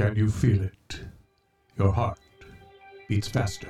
Can 0.00 0.16
you 0.16 0.30
feel 0.30 0.62
it? 0.62 1.00
Your 1.76 1.92
heart 1.92 2.18
beats 3.06 3.28
faster. 3.28 3.68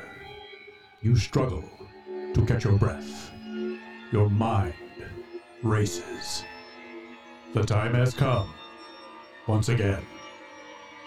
You 1.03 1.17
struggle 1.17 1.65
to 2.35 2.47
catch 2.47 2.63
your 2.63 2.79
breath. 2.79 3.33
Your 4.13 4.31
mind 4.31 4.75
races. 5.65 6.45
The 7.53 7.65
time 7.65 7.95
has 7.95 8.15
come, 8.15 8.49
once 9.49 9.71
again, 9.71 10.07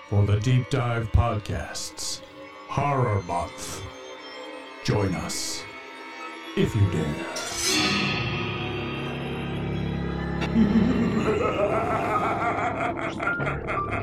for 0.09 0.25
the 0.25 0.41
Deep 0.41 0.70
Dive 0.70 1.09
Podcast's 1.13 2.21
Horror 2.67 3.21
Month. 3.21 3.81
Join 4.83 5.15
us, 5.15 5.63
if 6.58 6.76
you 6.76 6.81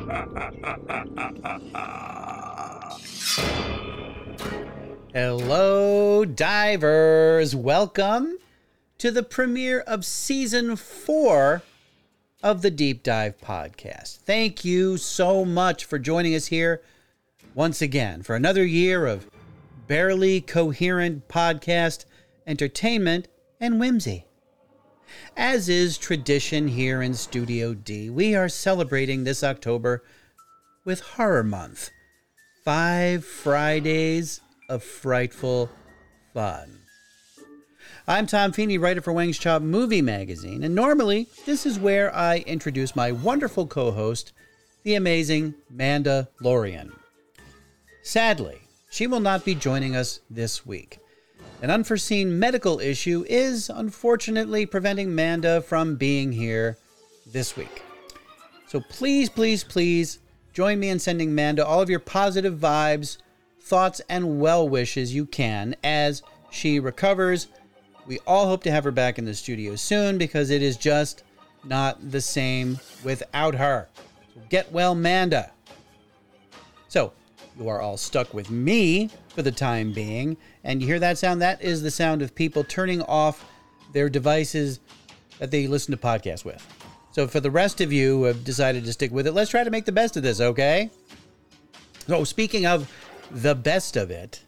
Hello, 5.13 6.23
divers. 6.23 7.53
Welcome 7.53 8.37
to 8.97 9.11
the 9.11 9.23
premiere 9.23 9.81
of 9.81 10.05
season 10.05 10.77
four 10.77 11.63
of 12.41 12.61
the 12.61 12.71
Deep 12.71 13.03
Dive 13.03 13.39
Podcast. 13.41 14.19
Thank 14.19 14.63
you 14.63 14.95
so 14.95 15.43
much 15.43 15.83
for 15.83 15.99
joining 15.99 16.33
us 16.33 16.47
here 16.47 16.81
once 17.53 17.81
again 17.81 18.23
for 18.23 18.33
another 18.37 18.63
year 18.63 19.07
of 19.07 19.29
barely 19.87 20.39
coherent 20.39 21.27
podcast 21.27 22.05
entertainment 22.47 23.27
and 23.59 23.81
whimsy. 23.81 24.27
As 25.35 25.67
is 25.67 25.97
tradition 25.97 26.69
here 26.69 27.01
in 27.01 27.15
Studio 27.15 27.73
D, 27.73 28.09
we 28.09 28.33
are 28.33 28.47
celebrating 28.47 29.25
this 29.25 29.43
October 29.43 30.03
with 30.83 31.01
Horror 31.01 31.43
Month. 31.43 31.91
Five 32.63 33.23
Fridays 33.25 34.41
of 34.69 34.83
frightful 34.83 35.69
fun. 36.33 36.79
I'm 38.07 38.25
Tom 38.25 38.51
Feeney, 38.51 38.77
writer 38.77 39.01
for 39.01 39.13
Weng's 39.13 39.37
Chop 39.37 39.61
Movie 39.61 40.01
Magazine, 40.01 40.63
and 40.63 40.73
normally 40.73 41.27
this 41.45 41.65
is 41.65 41.79
where 41.79 42.13
I 42.15 42.39
introduce 42.47 42.95
my 42.95 43.11
wonderful 43.11 43.67
co 43.67 43.91
host, 43.91 44.33
the 44.83 44.95
amazing 44.95 45.53
Manda 45.69 46.27
Lorian. 46.41 46.93
Sadly, 48.01 48.59
she 48.89 49.05
will 49.05 49.19
not 49.19 49.45
be 49.45 49.53
joining 49.53 49.95
us 49.95 50.21
this 50.29 50.65
week. 50.65 50.97
An 51.61 51.69
unforeseen 51.69 52.39
medical 52.39 52.79
issue 52.79 53.23
is 53.29 53.69
unfortunately 53.69 54.65
preventing 54.65 55.13
Manda 55.13 55.61
from 55.61 55.95
being 55.95 56.31
here 56.31 56.77
this 57.31 57.55
week. 57.55 57.83
So 58.67 58.79
please, 58.79 59.29
please, 59.29 59.63
please 59.63 60.19
join 60.53 60.79
me 60.79 60.89
in 60.89 60.99
sending 60.99 61.33
Manda 61.33 61.65
all 61.65 61.81
of 61.81 61.89
your 61.89 61.99
positive 61.99 62.55
vibes, 62.55 63.17
thoughts, 63.59 64.01
and 64.09 64.39
well 64.39 64.67
wishes 64.67 65.13
you 65.13 65.25
can 65.25 65.75
as 65.83 66.23
she 66.49 66.79
recovers. 66.79 67.47
We 68.05 68.19
all 68.27 68.47
hope 68.47 68.63
to 68.63 68.71
have 68.71 68.83
her 68.83 68.91
back 68.91 69.17
in 69.17 69.25
the 69.25 69.33
studio 69.33 69.75
soon 69.75 70.17
because 70.17 70.49
it 70.49 70.61
is 70.61 70.77
just 70.77 71.23
not 71.63 72.11
the 72.11 72.21
same 72.21 72.79
without 73.03 73.55
her. 73.55 73.87
So 74.33 74.41
get 74.49 74.71
well, 74.71 74.95
Manda. 74.95 75.51
So, 76.87 77.13
you 77.57 77.69
are 77.69 77.81
all 77.81 77.97
stuck 77.97 78.33
with 78.33 78.49
me 78.49 79.09
for 79.29 79.41
the 79.41 79.51
time 79.51 79.93
being. 79.93 80.37
And 80.63 80.81
you 80.81 80.87
hear 80.87 80.99
that 80.99 81.17
sound? 81.17 81.41
That 81.41 81.61
is 81.61 81.81
the 81.81 81.91
sound 81.91 82.21
of 82.21 82.35
people 82.35 82.63
turning 82.63 83.01
off 83.03 83.45
their 83.93 84.09
devices 84.09 84.79
that 85.39 85.51
they 85.51 85.67
listen 85.67 85.91
to 85.91 85.97
podcasts 85.97 86.45
with. 86.45 86.65
So, 87.11 87.27
for 87.27 87.39
the 87.39 87.51
rest 87.51 87.81
of 87.81 87.91
you 87.91 88.19
who 88.19 88.23
have 88.23 88.43
decided 88.43 88.85
to 88.85 88.93
stick 88.93 89.11
with 89.11 89.27
it, 89.27 89.33
let's 89.33 89.51
try 89.51 89.63
to 89.63 89.69
make 89.69 89.85
the 89.85 89.91
best 89.91 90.15
of 90.15 90.23
this, 90.23 90.39
okay? 90.39 90.89
So, 92.07 92.23
speaking 92.23 92.65
of 92.65 92.91
the 93.29 93.55
best 93.55 93.97
of 93.97 94.11
it, 94.11 94.43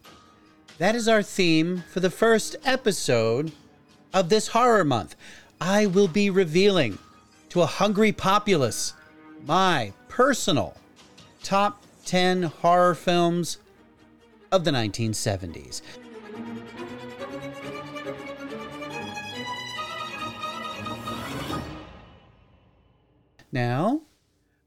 that 0.78 0.96
is 0.96 1.08
our 1.08 1.22
theme 1.22 1.84
for 1.92 2.00
the 2.00 2.10
first 2.10 2.56
episode 2.64 3.52
of 4.14 4.30
this 4.30 4.50
horror 4.50 4.84
month. 4.86 5.16
I 5.60 5.86
will 5.86 6.08
be 6.08 6.30
revealing 6.30 6.98
to 7.50 7.62
a 7.62 7.66
hungry 7.66 8.12
populace 8.12 8.94
my 9.46 9.94
personal 10.08 10.76
top 11.42 11.84
10 12.06 12.44
horror 12.44 12.96
films 12.96 13.58
of 14.52 14.64
the 14.64 14.72
1970s. 14.72 15.82
Now, 23.54 24.02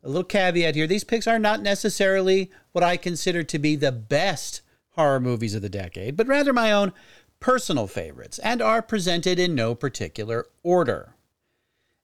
a 0.05 0.09
little 0.09 0.23
caveat 0.23 0.77
here 0.77 0.87
these 0.87 1.03
picks 1.03 1.27
are 1.27 1.41
not 1.41 1.61
necessarily 1.61 2.53
what 2.71 2.85
I 2.85 2.97
consider 2.97 3.43
to 3.43 3.59
be 3.59 3.75
the 3.75 3.91
best 3.91 4.63
horror 4.91 5.19
movies 5.19 5.57
of 5.57 5.63
the 5.63 5.69
decade, 5.69 6.17
but 6.17 6.29
rather 6.29 6.53
my 6.53 6.71
own 6.71 6.93
personal 7.41 7.89
favorites 7.89 8.39
and 8.39 8.63
are 8.63 8.81
presented 8.81 9.41
in 9.41 9.57
no 9.57 9.75
particular 9.75 10.47
order. 10.63 11.17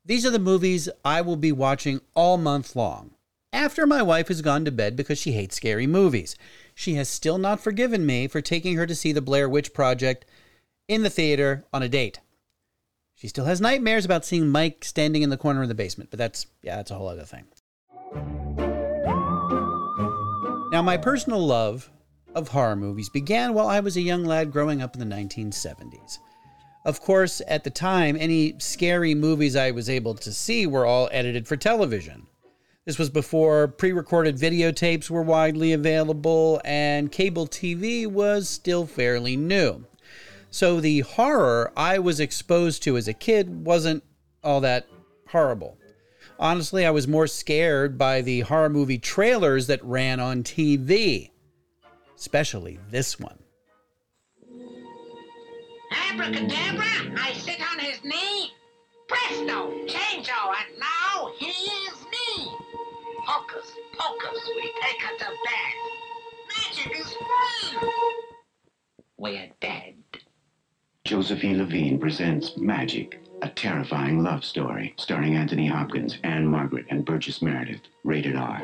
These 0.04 0.26
are 0.26 0.30
the 0.30 0.40
movies 0.40 0.88
I 1.04 1.20
will 1.20 1.36
be 1.36 1.52
watching 1.52 2.00
all 2.14 2.36
month 2.36 2.74
long 2.74 3.12
after 3.52 3.86
my 3.86 4.02
wife 4.02 4.26
has 4.26 4.42
gone 4.42 4.64
to 4.64 4.72
bed 4.72 4.96
because 4.96 5.18
she 5.18 5.32
hates 5.32 5.54
scary 5.54 5.86
movies. 5.86 6.36
She 6.74 6.94
has 6.94 7.08
still 7.08 7.38
not 7.38 7.60
forgiven 7.60 8.04
me 8.04 8.26
for 8.26 8.40
taking 8.40 8.76
her 8.76 8.86
to 8.86 8.96
see 8.96 9.12
the 9.12 9.20
Blair 9.20 9.48
Witch 9.48 9.72
Project 9.72 10.24
in 10.88 11.04
the 11.04 11.10
theater 11.10 11.64
on 11.72 11.84
a 11.84 11.88
date. 11.88 12.18
She 13.22 13.28
still 13.28 13.44
has 13.44 13.60
nightmares 13.60 14.04
about 14.04 14.24
seeing 14.24 14.48
Mike 14.48 14.84
standing 14.84 15.22
in 15.22 15.30
the 15.30 15.36
corner 15.36 15.62
of 15.62 15.68
the 15.68 15.76
basement, 15.76 16.10
but 16.10 16.18
that's, 16.18 16.48
yeah, 16.60 16.74
that's 16.74 16.90
a 16.90 16.96
whole 16.96 17.06
other 17.06 17.22
thing. 17.22 17.44
Now, 20.72 20.82
my 20.82 20.96
personal 20.96 21.46
love 21.46 21.88
of 22.34 22.48
horror 22.48 22.74
movies 22.74 23.08
began 23.08 23.54
while 23.54 23.68
I 23.68 23.78
was 23.78 23.96
a 23.96 24.00
young 24.00 24.24
lad 24.24 24.50
growing 24.50 24.82
up 24.82 24.96
in 24.96 25.08
the 25.08 25.14
1970s. 25.14 26.18
Of 26.84 27.00
course, 27.00 27.40
at 27.46 27.62
the 27.62 27.70
time, 27.70 28.16
any 28.18 28.56
scary 28.58 29.14
movies 29.14 29.54
I 29.54 29.70
was 29.70 29.88
able 29.88 30.16
to 30.16 30.32
see 30.32 30.66
were 30.66 30.84
all 30.84 31.08
edited 31.12 31.46
for 31.46 31.56
television. 31.56 32.26
This 32.86 32.98
was 32.98 33.08
before 33.08 33.68
pre 33.68 33.92
recorded 33.92 34.36
videotapes 34.36 35.08
were 35.08 35.22
widely 35.22 35.72
available 35.72 36.60
and 36.64 37.12
cable 37.12 37.46
TV 37.46 38.04
was 38.04 38.48
still 38.48 38.84
fairly 38.84 39.36
new. 39.36 39.86
So 40.52 40.80
the 40.80 41.00
horror 41.00 41.72
I 41.78 41.98
was 41.98 42.20
exposed 42.20 42.82
to 42.82 42.98
as 42.98 43.08
a 43.08 43.14
kid 43.14 43.64
wasn't 43.64 44.04
all 44.44 44.60
that 44.60 44.86
horrible. 45.28 45.78
Honestly, 46.38 46.84
I 46.84 46.90
was 46.90 47.08
more 47.08 47.26
scared 47.26 47.96
by 47.96 48.20
the 48.20 48.40
horror 48.40 48.68
movie 48.68 48.98
trailers 48.98 49.66
that 49.68 49.82
ran 49.82 50.20
on 50.20 50.42
TV, 50.42 51.30
especially 52.18 52.78
this 52.90 53.18
one. 53.18 53.38
Abracadabra, 56.10 57.16
I 57.16 57.32
sit 57.32 57.58
on 57.72 57.78
his 57.78 58.04
knee. 58.04 58.52
Presto, 59.08 59.70
changeo, 59.86 60.54
and 60.54 60.78
now 60.78 61.32
he 61.38 61.46
is 61.46 62.04
me. 62.04 62.46
Hocus 63.24 63.72
pocus, 63.96 64.50
we 64.54 64.70
take 64.82 65.00
her 65.00 65.16
to 65.16 65.24
bed. 65.24 65.74
Magic 66.54 67.00
is 67.00 67.10
free. 67.10 67.78
We're 69.16 69.50
dead. 69.60 69.71
Josephine 71.12 71.58
Levine 71.58 71.98
presents 71.98 72.56
Magic, 72.56 73.20
a 73.42 73.48
terrifying 73.50 74.22
love 74.22 74.42
story 74.42 74.94
starring 74.96 75.36
Anthony 75.36 75.66
Hopkins, 75.66 76.16
Ann-Margret, 76.22 76.86
and 76.88 77.04
Burgess 77.04 77.42
Meredith. 77.42 77.82
Rated 78.02 78.34
R. 78.34 78.62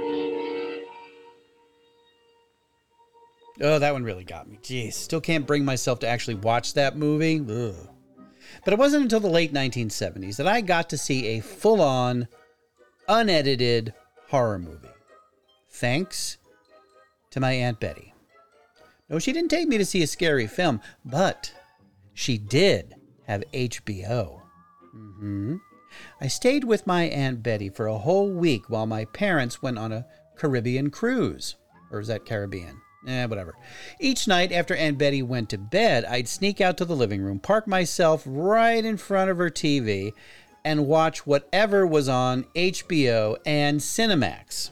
Oh, 3.60 3.78
that 3.78 3.92
one 3.92 4.03
really 4.03 4.25
got 4.25 4.48
me. 4.48 4.58
Jeez, 4.62 4.94
still 4.94 5.20
can't 5.20 5.47
bring 5.47 5.62
myself 5.62 5.98
to 5.98 6.08
actually 6.08 6.37
watch 6.37 6.72
that 6.72 6.97
movie. 6.97 7.38
Ugh. 7.38 7.87
But 8.64 8.72
it 8.72 8.78
wasn't 8.78 9.03
until 9.03 9.20
the 9.20 9.28
late 9.28 9.53
1970s 9.53 10.37
that 10.37 10.48
I 10.48 10.62
got 10.62 10.88
to 10.88 10.97
see 10.97 11.26
a 11.37 11.41
full 11.41 11.82
on, 11.82 12.28
unedited 13.06 13.92
horror 14.31 14.58
movie. 14.58 14.88
Thanks 15.69 16.38
to 17.28 17.40
my 17.40 17.52
Aunt 17.52 17.78
Betty. 17.78 18.14
No, 19.11 19.19
she 19.19 19.34
didn't 19.34 19.50
take 19.50 19.69
me 19.69 19.76
to 19.76 19.84
see 19.84 20.02
a 20.02 20.06
scary 20.06 20.46
film, 20.46 20.81
but 21.05 21.52
she 22.19 22.37
did 22.37 22.97
have 23.29 23.44
HBO. 23.55 24.41
Mm-hmm. 24.93 25.56
I 26.20 26.26
stayed 26.26 26.65
with 26.65 26.85
my 26.85 27.05
Aunt 27.05 27.44
Betty 27.44 27.69
for 27.69 27.87
a 27.87 27.99
whole 27.99 28.29
week 28.29 28.69
while 28.69 28.87
my 28.87 29.05
parents 29.05 29.62
went 29.62 29.79
on 29.79 29.93
a 29.93 30.05
Caribbean 30.37 30.91
cruise. 30.91 31.55
Or 31.93 32.00
is 32.00 32.09
that 32.09 32.26
Caribbean? 32.26 32.81
Eh, 33.06 33.25
whatever. 33.26 33.55
Each 34.00 34.26
night 34.26 34.50
after 34.50 34.75
Aunt 34.75 34.99
Betty 34.99 35.23
went 35.23 35.49
to 35.50 35.59
bed, 35.59 36.05
I'd 36.06 36.26
sneak 36.26 36.61
out 36.61 36.76
to 36.79 36.85
the 36.85 36.97
living 36.97 37.23
room, 37.23 37.38
park 37.38 37.69
myself 37.69 38.25
right 38.26 38.85
in 38.85 38.97
front 38.97 39.31
of 39.31 39.38
her 39.38 39.49
TV, 39.49 40.12
and 40.64 40.88
watch 40.88 41.25
whatever 41.25 41.87
was 41.87 42.09
on 42.09 42.47
HBO 42.56 43.37
and 43.47 43.79
Cinemax. 43.79 44.71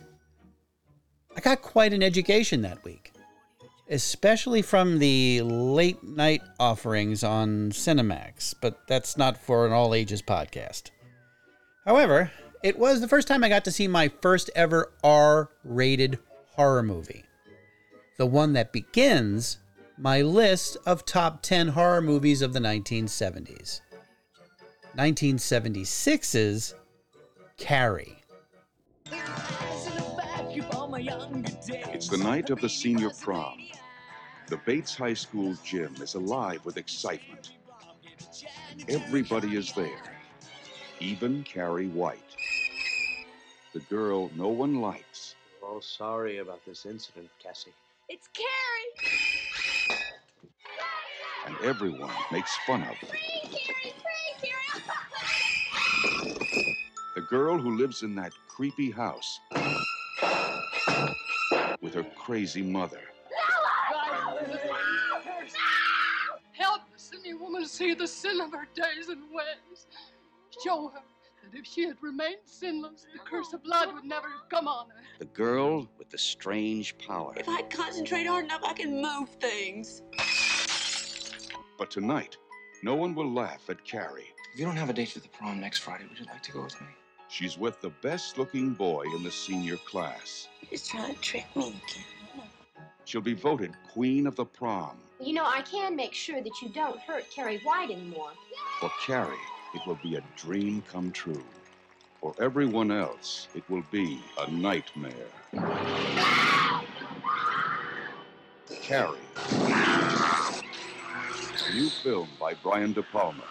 I 1.36 1.40
got 1.40 1.62
quite 1.62 1.92
an 1.92 2.02
education 2.02 2.62
that 2.62 2.82
week, 2.82 3.12
especially 3.88 4.62
from 4.62 4.98
the 4.98 5.42
late 5.42 6.02
night 6.02 6.42
offerings 6.58 7.22
on 7.22 7.70
Cinemax, 7.70 8.54
but 8.60 8.86
that's 8.88 9.16
not 9.16 9.38
for 9.38 9.66
an 9.66 9.72
all 9.72 9.94
ages 9.94 10.22
podcast. 10.22 10.90
However, 11.84 12.32
it 12.62 12.78
was 12.78 13.00
the 13.00 13.08
first 13.08 13.28
time 13.28 13.44
I 13.44 13.48
got 13.48 13.64
to 13.64 13.72
see 13.72 13.86
my 13.86 14.08
first 14.20 14.50
ever 14.56 14.92
R 15.04 15.50
rated 15.64 16.18
horror 16.54 16.82
movie. 16.82 17.24
The 18.18 18.26
one 18.26 18.54
that 18.54 18.72
begins 18.72 19.58
my 19.98 20.22
list 20.22 20.76
of 20.86 21.04
top 21.04 21.42
10 21.42 21.68
horror 21.68 22.02
movies 22.02 22.42
of 22.42 22.52
the 22.52 22.60
1970s. 22.60 23.80
1976's 24.96 26.74
Carrie. 27.56 28.16
It's 31.92 32.08
the 32.08 32.18
night 32.18 32.50
of 32.50 32.60
the 32.60 32.68
senior 32.68 33.10
prom. 33.10 33.58
The 34.48 34.58
Bates 34.64 34.94
High 34.94 35.14
School 35.14 35.56
gym 35.64 35.94
is 36.00 36.14
alive 36.14 36.64
with 36.64 36.76
excitement. 36.76 37.50
Everybody 38.88 39.56
is 39.56 39.72
there, 39.72 40.20
even 41.00 41.42
Carrie 41.42 41.88
White. 41.88 42.20
The 43.72 43.80
girl 43.80 44.30
no 44.36 44.48
one 44.48 44.80
likes. 44.80 45.34
Oh, 45.62 45.80
sorry 45.80 46.38
about 46.38 46.64
this 46.64 46.86
incident, 46.86 47.28
Cassie. 47.42 47.72
It's 48.08 48.28
Carrie! 48.28 48.46
and 51.46 51.56
everyone 51.62 52.10
makes 52.32 52.54
fun 52.66 52.82
of. 52.82 52.88
Her. 52.88 53.06
Free, 53.06 53.18
Carrie! 53.42 53.94
Free, 54.40 54.50
Carrie! 54.50 54.82
The 57.14 57.20
girl 57.22 57.56
who 57.58 57.76
lives 57.76 58.02
in 58.02 58.14
that 58.16 58.32
creepy 58.48 58.90
house 58.90 59.40
with 61.80 61.94
her 61.94 62.04
crazy 62.16 62.62
mother. 62.62 63.00
Silly 67.68 67.90
woman 67.90 68.08
see 68.08 68.24
the 68.24 68.30
sin 68.30 68.40
of 68.40 68.52
her 68.52 68.68
days 68.74 69.08
and 69.08 69.22
ways. 69.32 69.86
Show 70.64 70.88
her 70.88 71.02
that 71.42 71.58
if 71.58 71.66
she 71.66 71.86
had 71.86 71.96
remained 72.02 72.38
sinless, 72.44 73.06
the 73.12 73.18
curse 73.18 73.52
of 73.52 73.62
blood 73.62 73.92
would 73.94 74.04
never 74.04 74.28
have 74.28 74.48
come 74.48 74.68
on 74.68 74.88
her. 74.88 74.96
The 75.18 75.26
girl 75.26 75.88
with 75.98 76.10
the 76.10 76.18
strange 76.18 76.96
power. 76.98 77.34
If 77.36 77.48
I 77.48 77.62
concentrate 77.62 78.26
hard 78.26 78.44
enough, 78.46 78.62
I 78.64 78.72
can 78.72 79.00
move 79.02 79.28
things. 79.40 80.02
But 81.78 81.90
tonight, 81.90 82.36
no 82.82 82.94
one 82.94 83.14
will 83.14 83.30
laugh 83.30 83.68
at 83.68 83.84
Carrie. 83.84 84.32
If 84.52 84.60
you 84.60 84.66
don't 84.66 84.76
have 84.76 84.90
a 84.90 84.94
date 84.94 85.10
for 85.10 85.20
the 85.20 85.28
prom 85.28 85.60
next 85.60 85.80
Friday, 85.80 86.04
would 86.08 86.18
you 86.18 86.26
like 86.26 86.42
to 86.44 86.52
go 86.52 86.62
with 86.62 86.80
me? 86.80 86.86
She's 87.28 87.58
with 87.58 87.80
the 87.80 87.90
best 88.02 88.38
looking 88.38 88.70
boy 88.72 89.04
in 89.14 89.22
the 89.22 89.30
senior 89.30 89.76
class. 89.76 90.48
He's 90.70 90.86
trying 90.86 91.14
to 91.14 91.20
trick 91.20 91.44
me 91.54 91.68
again. 91.68 92.04
She'll 93.04 93.20
be 93.20 93.34
voted 93.34 93.72
queen 93.92 94.26
of 94.26 94.36
the 94.36 94.44
prom. 94.44 94.96
You 95.18 95.32
know, 95.32 95.46
I 95.46 95.62
can 95.62 95.96
make 95.96 96.12
sure 96.12 96.42
that 96.42 96.60
you 96.60 96.68
don't 96.68 97.00
hurt 97.00 97.30
Carrie 97.30 97.60
White 97.64 97.90
anymore. 97.90 98.32
For 98.80 98.90
Carrie, 99.06 99.34
it 99.74 99.80
will 99.86 99.98
be 100.02 100.16
a 100.16 100.22
dream 100.36 100.82
come 100.90 101.10
true. 101.10 101.42
For 102.20 102.34
everyone 102.38 102.90
else, 102.90 103.48
it 103.54 103.64
will 103.70 103.84
be 103.90 104.20
a 104.38 104.50
nightmare. 104.50 105.30
Carrie. 108.82 109.16
A 111.68 111.74
new 111.74 111.88
film 111.88 112.28
by 112.38 112.52
Brian 112.62 112.92
De 112.92 113.02
Palma. 113.02 113.44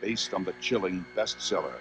Based 0.00 0.32
on 0.32 0.44
the 0.44 0.52
chilling 0.60 1.04
bestseller. 1.16 1.74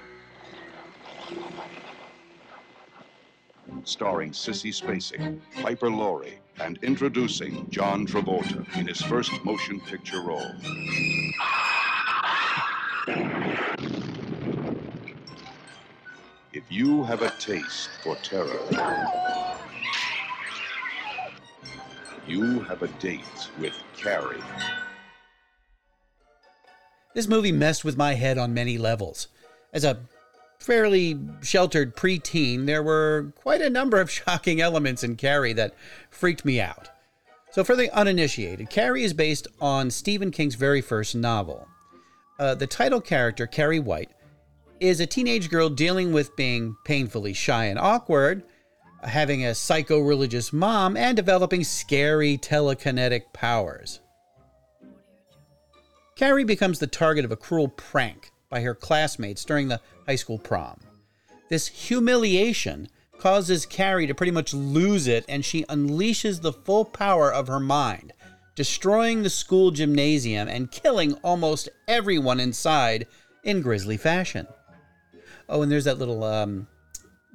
Starring 3.84 4.32
Sissy 4.32 4.74
Spacek, 4.74 5.40
Piper 5.62 5.90
Laurie, 5.90 6.40
and 6.60 6.78
introducing 6.84 7.70
John 7.70 8.06
Travolta 8.06 8.66
in 8.78 8.88
his 8.88 9.02
first 9.02 9.32
motion 9.44 9.80
picture 9.80 10.22
role. 10.22 10.52
If 16.52 16.64
you 16.70 17.04
have 17.04 17.22
a 17.22 17.30
taste 17.40 17.90
for 18.04 18.16
terror, 18.18 18.60
you 22.28 22.60
have 22.62 22.84
a 22.84 22.88
date 23.00 23.50
with 23.60 23.74
Carrie. 23.96 24.42
This 27.16 27.28
movie 27.28 27.52
messed 27.52 27.84
with 27.84 27.98
my 27.98 28.14
head 28.14 28.38
on 28.38 28.54
many 28.54 28.78
levels. 28.78 29.28
As 29.74 29.84
a 29.84 30.00
fairly 30.60 31.18
sheltered 31.42 31.96
preteen, 31.96 32.66
there 32.66 32.84
were 32.84 33.34
quite 33.36 33.62
a 33.62 33.70
number 33.70 34.00
of 34.00 34.12
shocking 34.12 34.62
elements 34.62 35.04
in 35.04 35.16
Carrie 35.16 35.54
that 35.54 35.74
freaked 36.10 36.46
me 36.46 36.60
out. 36.60 36.90
So, 37.52 37.64
for 37.64 37.76
the 37.76 37.92
uninitiated, 37.98 38.70
Carrie 38.70 39.04
is 39.04 39.14
based 39.14 39.48
on 39.60 39.90
Stephen 39.90 40.30
King's 40.30 40.56
very 40.56 40.82
first 40.82 41.16
novel. 41.16 41.68
Uh, 42.38 42.54
the 42.56 42.68
title 42.68 43.02
character, 43.02 43.48
Carrie 43.48 43.80
White, 43.80 44.12
is 44.80 45.00
a 45.00 45.08
teenage 45.08 45.50
girl 45.50 45.68
dealing 45.68 46.14
with 46.14 46.36
being 46.36 46.76
painfully 46.86 47.34
shy 47.34 47.66
and 47.66 47.80
awkward, 47.80 48.44
having 49.04 49.46
a 49.46 49.56
psycho 49.56 50.00
religious 50.00 50.54
mom, 50.54 50.96
and 50.96 51.16
developing 51.16 51.64
scary 51.64 52.38
telekinetic 52.38 53.34
powers. 53.34 54.00
Carrie 56.16 56.44
becomes 56.44 56.80
the 56.80 56.88
target 56.88 57.26
of 57.26 57.32
a 57.32 57.38
cruel 57.38 57.70
prank 57.70 58.32
by 58.50 58.62
her 58.62 58.76
classmates 58.76 59.46
during 59.46 59.68
the 59.68 59.82
high 60.06 60.16
school 60.16 60.40
prom. 60.40 60.80
This 61.50 61.68
humiliation 61.68 62.90
causes 63.20 63.66
Carrie 63.66 64.08
to 64.08 64.16
pretty 64.16 64.32
much 64.32 64.54
lose 64.54 65.08
it, 65.08 65.26
and 65.28 65.44
she 65.44 65.66
unleashes 65.66 66.42
the 66.42 66.54
full 66.54 66.86
power 66.86 67.32
of 67.32 67.48
her 67.48 67.60
mind, 67.60 68.14
destroying 68.56 69.24
the 69.24 69.30
school 69.30 69.72
gymnasium 69.72 70.48
and 70.48 70.72
killing 70.72 71.14
almost 71.16 71.70
everyone 71.88 72.40
inside 72.40 73.08
in 73.44 73.62
grisly 73.62 73.98
fashion. 73.98 74.48
Oh, 75.48 75.62
and 75.62 75.72
there's 75.72 75.86
that 75.86 75.98
little 75.98 76.24
um, 76.24 76.68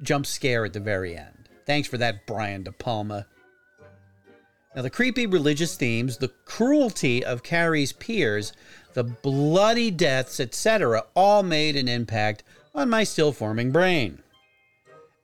jump 0.01 0.25
scare 0.25 0.65
at 0.65 0.73
the 0.73 0.79
very 0.79 1.15
end. 1.15 1.49
Thanks 1.65 1.87
for 1.87 1.97
that, 1.97 2.25
Brian 2.25 2.63
De 2.63 2.71
Palma. 2.71 3.25
Now, 4.75 4.81
the 4.81 4.89
creepy 4.89 5.25
religious 5.25 5.75
themes, 5.75 6.17
the 6.17 6.31
cruelty 6.45 7.23
of 7.23 7.43
Carrie's 7.43 7.93
peers, 7.93 8.53
the 8.95 9.03
bloody 9.03 9.91
deaths, 9.91 10.39
etc., 10.39 11.03
all 11.15 11.43
made 11.43 11.75
an 11.75 11.87
impact 11.87 12.43
on 12.73 12.89
my 12.89 13.03
still 13.03 13.31
forming 13.33 13.71
brain. 13.71 14.23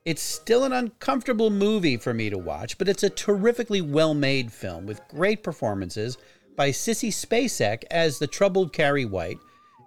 It's 0.04 0.22
still 0.22 0.66
an 0.66 0.74
uncomfortable 0.74 1.50
movie 1.50 1.96
for 1.96 2.14
me 2.14 2.30
to 2.30 2.38
watch, 2.38 2.78
but 2.78 2.90
it's 2.90 3.04
a 3.04 3.10
terrifically 3.10 3.82
well 3.82 4.14
made 4.14 4.52
film 4.52 4.86
with 4.86 5.08
great 5.08 5.42
performances 5.42 6.18
by 6.56 6.70
Sissy 6.72 7.10
Spacek 7.10 7.84
as 7.90 8.20
the 8.20 8.28
troubled 8.28 8.74
Carrie 8.74 9.06
White 9.06 9.38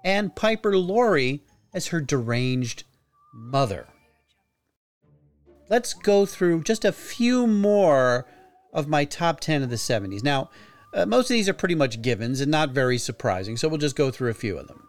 and 0.02 0.34
Piper 0.34 0.78
Laurie 0.78 1.42
as 1.74 1.88
her 1.88 2.00
deranged 2.00 2.84
mother. 3.34 3.86
Let's 5.68 5.92
go 5.92 6.24
through 6.24 6.62
just 6.62 6.84
a 6.84 6.92
few 6.92 7.46
more 7.46 8.26
of 8.72 8.88
my 8.88 9.04
top 9.04 9.40
10 9.40 9.62
of 9.62 9.70
the 9.70 9.76
70s. 9.76 10.22
Now, 10.22 10.50
uh, 10.94 11.06
most 11.06 11.30
of 11.30 11.34
these 11.34 11.48
are 11.48 11.54
pretty 11.54 11.74
much 11.74 12.02
givens 12.02 12.40
and 12.40 12.50
not 12.50 12.70
very 12.70 12.98
surprising, 12.98 13.56
so 13.56 13.68
we'll 13.68 13.78
just 13.78 13.96
go 13.96 14.10
through 14.10 14.30
a 14.30 14.34
few 14.34 14.56
of 14.56 14.68
them. 14.68 14.88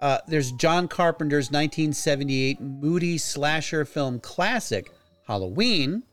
Uh, 0.00 0.18
there's 0.28 0.52
John 0.52 0.86
Carpenter's 0.86 1.50
1978 1.50 2.60
moody 2.60 3.18
slasher 3.18 3.84
film 3.84 4.20
classic, 4.20 4.92
Halloween. 5.26 6.04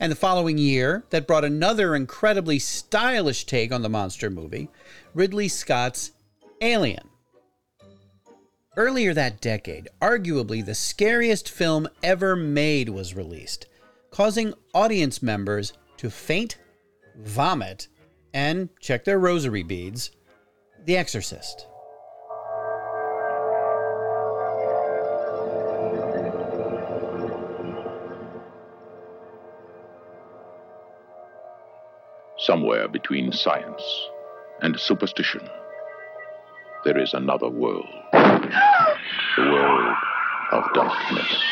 And 0.00 0.12
the 0.12 0.16
following 0.16 0.58
year, 0.58 1.04
that 1.10 1.26
brought 1.26 1.44
another 1.44 1.96
incredibly 1.96 2.60
stylish 2.60 3.46
take 3.46 3.72
on 3.72 3.82
the 3.82 3.88
monster 3.88 4.30
movie, 4.30 4.68
Ridley 5.12 5.48
Scott's 5.48 6.12
Alien. 6.60 7.08
Earlier 8.76 9.12
that 9.14 9.40
decade, 9.40 9.88
arguably 10.00 10.64
the 10.64 10.74
scariest 10.74 11.48
film 11.48 11.88
ever 12.00 12.36
made 12.36 12.90
was 12.90 13.14
released, 13.14 13.66
causing 14.12 14.54
audience 14.72 15.20
members 15.20 15.72
to 15.96 16.10
faint, 16.10 16.58
vomit, 17.18 17.88
and 18.32 18.68
check 18.80 19.04
their 19.04 19.18
rosary 19.18 19.62
beads 19.62 20.10
The 20.84 20.96
Exorcist. 20.96 21.66
Somewhere 32.38 32.88
between 32.88 33.32
science 33.32 33.82
and 34.62 34.78
superstition, 34.78 35.46
there 36.84 36.98
is 36.98 37.12
another 37.12 37.48
world. 37.48 37.84
The 38.12 38.48
world 39.38 39.96
of 40.52 40.64
darkness. 40.72 41.42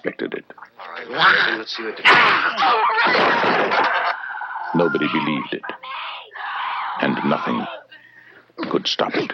Expected 0.00 0.32
it. 0.34 0.44
All 0.78 0.90
right, 0.90 1.58
let's 1.58 1.76
see 1.76 1.82
what 1.82 1.96
the 1.96 2.02
Nobody 4.74 5.06
believed 5.12 5.52
it. 5.52 5.62
And 7.02 7.16
nothing 7.28 7.66
could 8.70 8.86
stop 8.86 9.14
it. 9.14 9.32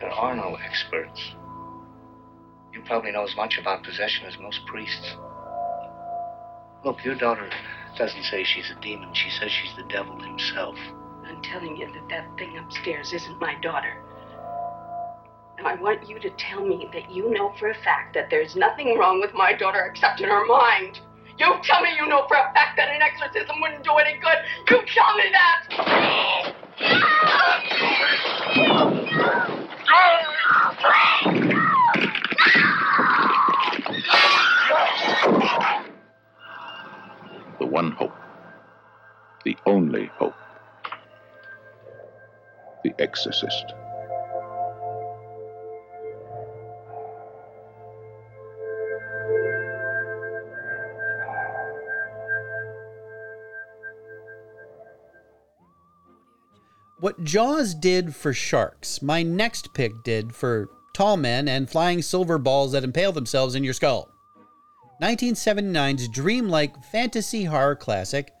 There 0.00 0.10
are 0.10 0.34
no 0.34 0.56
experts. 0.64 1.34
You 2.72 2.82
probably 2.84 3.12
know 3.12 3.22
as 3.24 3.36
much 3.36 3.58
about 3.60 3.84
possession 3.84 4.26
as 4.26 4.36
most 4.40 4.60
priests. 4.66 5.14
Look, 6.84 7.04
your 7.04 7.14
daughter 7.14 7.48
Doesn't 7.96 8.24
say 8.24 8.44
she's 8.44 8.70
a 8.70 8.80
demon. 8.80 9.12
She 9.14 9.30
says 9.30 9.50
she's 9.50 9.74
the 9.76 9.84
devil 9.88 10.18
himself. 10.20 10.76
I'm 11.24 11.42
telling 11.42 11.76
you 11.76 11.86
that 11.92 12.08
that 12.10 12.38
thing 12.38 12.56
upstairs 12.58 13.12
isn't 13.12 13.40
my 13.40 13.54
daughter. 13.60 14.02
And 15.58 15.66
I 15.66 15.74
want 15.74 16.08
you 16.08 16.20
to 16.20 16.30
tell 16.38 16.64
me 16.64 16.88
that 16.92 17.10
you 17.10 17.34
know 17.34 17.52
for 17.58 17.70
a 17.70 17.74
fact 17.74 18.14
that 18.14 18.30
there's 18.30 18.54
nothing 18.54 18.96
wrong 18.96 19.20
with 19.20 19.34
my 19.34 19.52
daughter 19.52 19.90
except 19.90 20.20
in 20.20 20.28
her 20.28 20.46
mind. 20.46 21.00
You 21.36 21.52
tell 21.64 21.82
me 21.82 21.90
you 21.96 22.06
know 22.06 22.26
for 22.28 22.36
a 22.36 22.52
fact 22.54 22.76
that 22.76 22.88
an 22.88 23.02
exorcism 23.02 23.60
wouldn't 23.60 23.82
do 23.82 23.90
any 23.96 24.20
good. 24.20 24.38
You 24.70 24.82
tell 24.86 25.16
me 25.16 25.24
that! 25.32 26.54
The 37.58 37.66
one 37.66 37.90
hope. 37.90 38.14
The 39.44 39.56
only 39.66 40.06
hope. 40.18 40.36
The 42.84 42.94
Exorcist. 43.00 43.74
What 57.00 57.22
Jaws 57.22 57.74
did 57.74 58.16
for 58.16 58.32
sharks, 58.32 59.00
my 59.02 59.22
next 59.22 59.72
pick 59.72 60.02
did 60.02 60.34
for 60.34 60.68
tall 60.92 61.16
men 61.16 61.46
and 61.46 61.70
flying 61.70 62.02
silver 62.02 62.38
balls 62.38 62.72
that 62.72 62.82
impale 62.82 63.12
themselves 63.12 63.54
in 63.54 63.62
your 63.62 63.72
skull. 63.72 64.10
1979's 65.00 66.08
dreamlike 66.08 66.82
fantasy 66.86 67.44
horror 67.44 67.76
classic, 67.76 68.32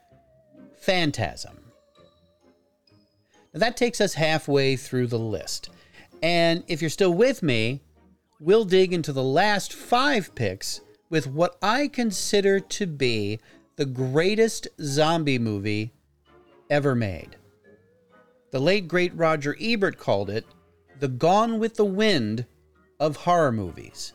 Phantasm. 0.76 1.56
Now 3.54 3.60
that 3.60 3.76
takes 3.76 4.00
us 4.00 4.14
halfway 4.14 4.74
through 4.74 5.06
the 5.06 5.20
list. 5.20 5.70
And 6.20 6.64
if 6.66 6.80
you're 6.80 6.90
still 6.90 7.14
with 7.14 7.44
me, 7.44 7.80
we'll 8.40 8.64
dig 8.64 8.92
into 8.92 9.12
the 9.12 9.22
last 9.22 9.72
five 9.72 10.34
picks 10.34 10.80
with 11.10 11.28
what 11.28 11.56
I 11.62 11.86
consider 11.86 12.58
to 12.58 12.86
be 12.88 13.38
the 13.76 13.86
greatest 13.86 14.66
zombie 14.80 15.38
movie 15.38 15.92
ever 16.68 16.96
made. 16.96 17.36
The 18.50 18.60
late 18.60 18.88
great 18.88 19.14
Roger 19.14 19.54
Ebert 19.60 19.98
called 19.98 20.30
it 20.30 20.46
the 21.00 21.08
Gone 21.08 21.58
with 21.58 21.76
the 21.76 21.84
Wind 21.84 22.46
of 22.98 23.16
horror 23.16 23.52
movies. 23.52 24.14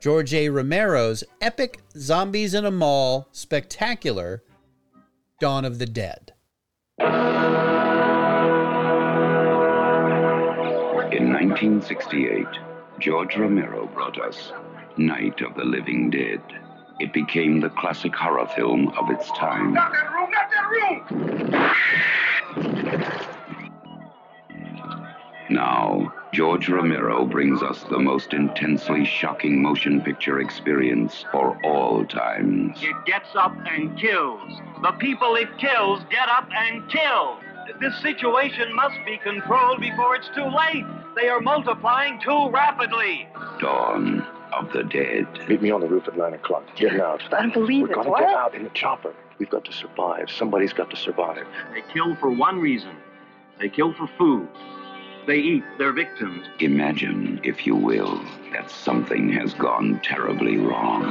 George 0.00 0.34
A. 0.34 0.48
Romero's 0.48 1.22
epic 1.40 1.78
Zombies 1.96 2.54
in 2.54 2.64
a 2.64 2.72
Mall 2.72 3.28
spectacular 3.30 4.42
Dawn 5.38 5.64
of 5.64 5.78
the 5.78 5.86
Dead. 5.86 6.32
In 6.98 7.06
1968, 11.32 12.46
George 12.98 13.36
Romero 13.36 13.86
brought 13.86 14.20
us 14.20 14.52
Night 14.96 15.40
of 15.40 15.54
the 15.54 15.64
Living 15.64 16.10
Dead. 16.10 16.42
It 16.98 17.12
became 17.12 17.60
the 17.60 17.70
classic 17.70 18.14
horror 18.14 18.48
film 18.48 18.88
of 18.98 19.08
its 19.08 19.30
time. 19.32 19.72
Not 19.72 19.92
that 19.92 20.12
room, 20.12 20.30
not 20.30 20.50
that 20.50 20.68
room! 20.68 21.74
Now, 25.50 26.12
George 26.32 26.68
Romero 26.68 27.26
brings 27.26 27.60
us 27.60 27.82
the 27.90 27.98
most 27.98 28.32
intensely 28.32 29.04
shocking 29.04 29.60
motion 29.60 30.00
picture 30.00 30.40
experience 30.40 31.24
for 31.32 31.58
all 31.64 32.04
times. 32.06 32.78
It 32.80 32.94
gets 33.04 33.30
up 33.34 33.52
and 33.66 33.98
kills. 33.98 34.52
The 34.82 34.92
people 34.92 35.34
it 35.34 35.48
kills 35.58 36.02
get 36.08 36.28
up 36.28 36.48
and 36.54 36.88
kill. 36.88 37.38
This 37.80 38.00
situation 38.00 38.72
must 38.74 38.94
be 39.04 39.18
controlled 39.18 39.80
before 39.80 40.14
it's 40.14 40.28
too 40.36 40.44
late. 40.44 40.84
They 41.16 41.28
are 41.28 41.40
multiplying 41.40 42.20
too 42.20 42.48
rapidly. 42.50 43.28
Dawn 43.58 44.24
of 44.52 44.72
the 44.72 44.84
Dead. 44.84 45.26
Meet 45.48 45.62
me 45.62 45.72
on 45.72 45.80
the 45.80 45.88
roof 45.88 46.06
at 46.06 46.16
9 46.16 46.32
o'clock. 46.34 46.64
Get 46.76 47.00
out. 47.00 47.22
I 47.34 47.42
don't 47.42 47.52
believe 47.52 47.88
We're 47.88 47.90
it. 47.92 47.94
gonna 47.94 48.20
get 48.20 48.34
out 48.34 48.54
in 48.54 48.62
the 48.62 48.70
chopper. 48.70 49.12
We've 49.38 49.50
got 49.50 49.64
to 49.64 49.72
survive. 49.72 50.30
Somebody's 50.30 50.72
got 50.72 50.90
to 50.90 50.96
survive. 50.96 51.44
They 51.74 51.82
kill 51.92 52.14
for 52.16 52.30
one 52.30 52.60
reason 52.60 52.94
they 53.60 53.68
kill 53.68 53.92
for 53.92 54.08
food. 54.18 54.48
They 55.26 55.38
eat 55.38 55.64
their 55.78 55.92
victims. 55.92 56.46
Imagine, 56.58 57.40
if 57.44 57.66
you 57.66 57.76
will, 57.76 58.20
that 58.52 58.70
something 58.70 59.30
has 59.32 59.54
gone 59.54 60.00
terribly 60.02 60.56
wrong. 60.56 61.02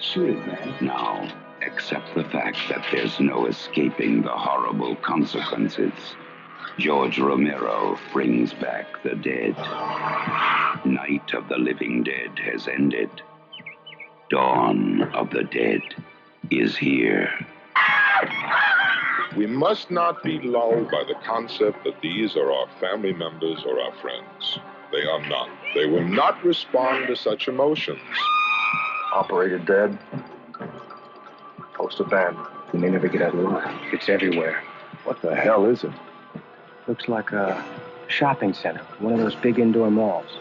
Shoot 0.00 0.30
it, 0.30 0.46
man. 0.46 0.74
Now, 0.80 1.28
accept 1.64 2.14
the 2.14 2.24
fact 2.24 2.56
that 2.68 2.84
there's 2.90 3.20
no 3.20 3.46
escaping 3.46 4.22
the 4.22 4.30
horrible 4.30 4.96
consequences. 4.96 5.92
George 6.78 7.18
Romero 7.18 7.98
brings 8.12 8.52
back 8.54 9.02
the 9.02 9.16
dead. 9.16 9.56
Night 10.86 11.34
of 11.34 11.48
the 11.48 11.58
Living 11.58 12.04
Dead 12.04 12.38
has 12.38 12.68
ended. 12.68 13.10
Dawn 14.30 15.02
of 15.14 15.30
the 15.30 15.44
Dead 15.44 15.82
is 16.50 16.76
here. 16.76 17.30
We 19.38 19.46
must 19.46 19.92
not 19.92 20.24
be 20.24 20.40
lulled 20.40 20.90
by 20.90 21.04
the 21.06 21.14
concept 21.24 21.84
that 21.84 22.00
these 22.02 22.34
are 22.34 22.50
our 22.50 22.66
family 22.80 23.12
members 23.12 23.62
or 23.64 23.78
our 23.80 23.92
friends. 24.00 24.58
They 24.90 25.06
are 25.06 25.24
not. 25.28 25.48
They 25.76 25.86
will 25.86 26.02
not 26.02 26.44
respond 26.44 27.06
to 27.06 27.14
such 27.14 27.46
emotions. 27.46 28.00
Operator 29.14 29.60
dead. 29.60 29.96
Post 31.74 32.00
abandoned. 32.00 32.48
We 32.72 32.80
may 32.80 32.90
never 32.90 33.06
get 33.06 33.22
out 33.22 33.32
alive. 33.32 33.78
It's 33.92 34.08
everywhere. 34.08 34.60
What 35.04 35.22
the 35.22 35.36
hell 35.36 35.66
is 35.66 35.84
it? 35.84 35.92
Looks 36.88 37.06
like 37.06 37.30
a 37.30 37.64
shopping 38.08 38.52
center, 38.52 38.80
one 38.98 39.12
of 39.12 39.20
those 39.20 39.36
big 39.36 39.60
indoor 39.60 39.88
malls. 39.88 40.40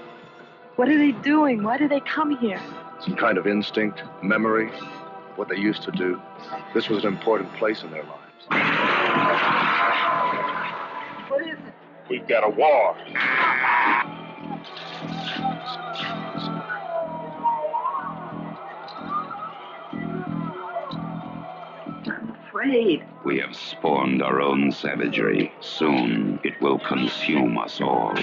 What 0.76 0.90
are 0.90 0.98
they 0.98 1.12
doing? 1.12 1.62
Why 1.62 1.78
do 1.78 1.88
they 1.88 2.00
come 2.00 2.36
here? 2.36 2.60
Some 3.02 3.16
kind 3.16 3.38
of 3.38 3.46
instinct, 3.46 4.02
memory, 4.24 4.72
what 5.36 5.50
they 5.50 5.58
used 5.58 5.84
to 5.84 5.92
do. 5.92 6.20
This 6.74 6.90
was 6.90 7.04
an 7.04 7.14
important 7.14 7.54
place 7.58 7.84
in 7.84 7.92
their 7.92 8.02
lives. 8.02 8.24
What 11.28 11.42
is 11.46 11.58
it? 12.30 12.34
We've 12.34 12.42
got 12.42 12.44
a 12.44 12.50
war. 12.50 12.96
I'm 22.06 22.36
afraid. 22.48 23.04
We 23.26 23.40
have 23.40 23.56
spawned 23.56 24.22
our 24.22 24.42
own 24.42 24.72
savagery. 24.72 25.52
Soon 25.60 26.40
it 26.44 26.60
will 26.62 26.80
consume 26.80 27.58
us 27.58 27.82
all. 27.82 28.14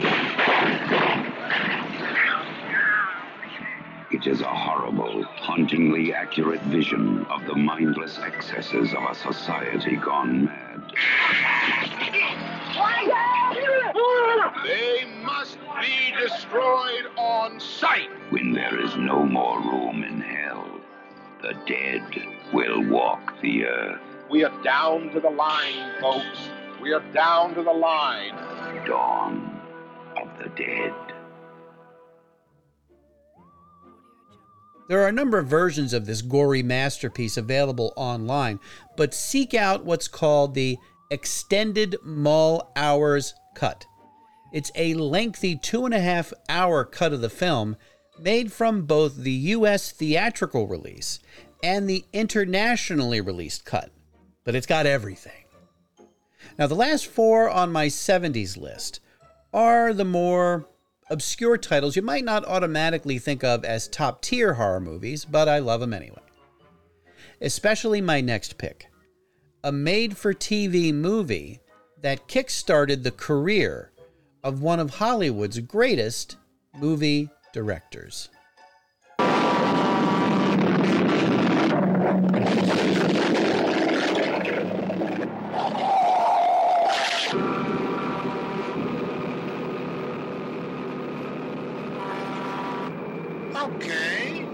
It 4.10 4.28
is 4.28 4.40
a 4.42 4.46
horrible, 4.46 5.24
hauntingly 5.24 6.14
accurate 6.14 6.62
vision 6.62 7.26
of 7.26 7.44
the 7.46 7.56
mindless 7.56 8.18
excesses 8.18 8.94
of 8.94 9.02
a 9.10 9.14
society 9.14 9.96
gone 9.96 10.44
mad. 10.44 10.82
They 14.64 15.04
must 15.24 15.58
be 15.80 16.12
destroyed 16.34 17.06
on 17.16 17.60
sight. 17.60 18.10
When 18.30 18.52
there 18.52 18.80
is 18.80 18.96
no 18.96 19.24
more 19.24 19.60
room 19.60 20.02
in 20.02 20.20
hell, 20.20 20.80
the 21.42 21.54
dead 21.66 22.02
will 22.52 22.82
walk 22.88 23.40
the 23.40 23.66
earth. 23.66 24.00
We 24.30 24.44
are 24.44 24.62
down 24.62 25.10
to 25.10 25.20
the 25.20 25.30
line, 25.30 25.92
folks. 26.00 26.48
We 26.80 26.92
are 26.92 27.02
down 27.12 27.54
to 27.54 27.62
the 27.62 27.72
line. 27.72 28.34
Dawn 28.86 29.60
of 30.16 30.28
the 30.38 30.48
dead. 30.50 30.94
There 34.88 35.02
are 35.02 35.08
a 35.08 35.12
number 35.12 35.38
of 35.38 35.46
versions 35.46 35.92
of 35.92 36.04
this 36.04 36.20
gory 36.20 36.62
masterpiece 36.62 37.36
available 37.36 37.92
online, 37.96 38.60
but 38.96 39.14
seek 39.14 39.54
out 39.54 39.84
what's 39.84 40.08
called 40.08 40.54
the 40.54 40.76
Extended 41.10 41.96
Mall 42.02 42.72
Hours 42.76 43.34
Cut. 43.54 43.86
It's 44.54 44.70
a 44.76 44.94
lengthy 44.94 45.56
two 45.56 45.84
and 45.84 45.92
a 45.92 45.98
half 45.98 46.32
hour 46.48 46.84
cut 46.84 47.12
of 47.12 47.20
the 47.20 47.28
film 47.28 47.76
made 48.20 48.52
from 48.52 48.82
both 48.82 49.16
the 49.16 49.32
US 49.32 49.90
theatrical 49.90 50.68
release 50.68 51.18
and 51.60 51.90
the 51.90 52.04
internationally 52.12 53.20
released 53.20 53.64
cut, 53.64 53.90
but 54.44 54.54
it's 54.54 54.68
got 54.68 54.86
everything. 54.86 55.42
Now, 56.56 56.68
the 56.68 56.76
last 56.76 57.06
four 57.06 57.50
on 57.50 57.72
my 57.72 57.88
70s 57.88 58.56
list 58.56 59.00
are 59.52 59.92
the 59.92 60.04
more 60.04 60.68
obscure 61.10 61.58
titles 61.58 61.96
you 61.96 62.02
might 62.02 62.24
not 62.24 62.46
automatically 62.46 63.18
think 63.18 63.42
of 63.42 63.64
as 63.64 63.88
top 63.88 64.22
tier 64.22 64.54
horror 64.54 64.78
movies, 64.78 65.24
but 65.24 65.48
I 65.48 65.58
love 65.58 65.80
them 65.80 65.92
anyway. 65.92 66.22
Especially 67.40 68.00
my 68.00 68.20
next 68.20 68.56
pick 68.56 68.86
a 69.64 69.72
made 69.72 70.16
for 70.16 70.32
TV 70.32 70.94
movie 70.94 71.58
that 72.02 72.28
kickstarted 72.28 73.02
the 73.02 73.10
career 73.10 73.90
of 74.44 74.60
one 74.60 74.78
of 74.78 74.90
Hollywood's 74.96 75.58
greatest 75.60 76.36
movie 76.78 77.30
directors. 77.54 78.28
Okay. 93.56 94.46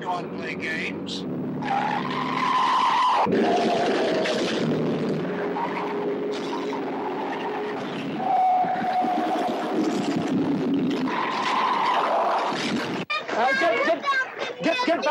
You 0.00 0.08
want 0.08 0.32
to 0.32 0.38
play 0.38 0.54
games? 0.54 1.24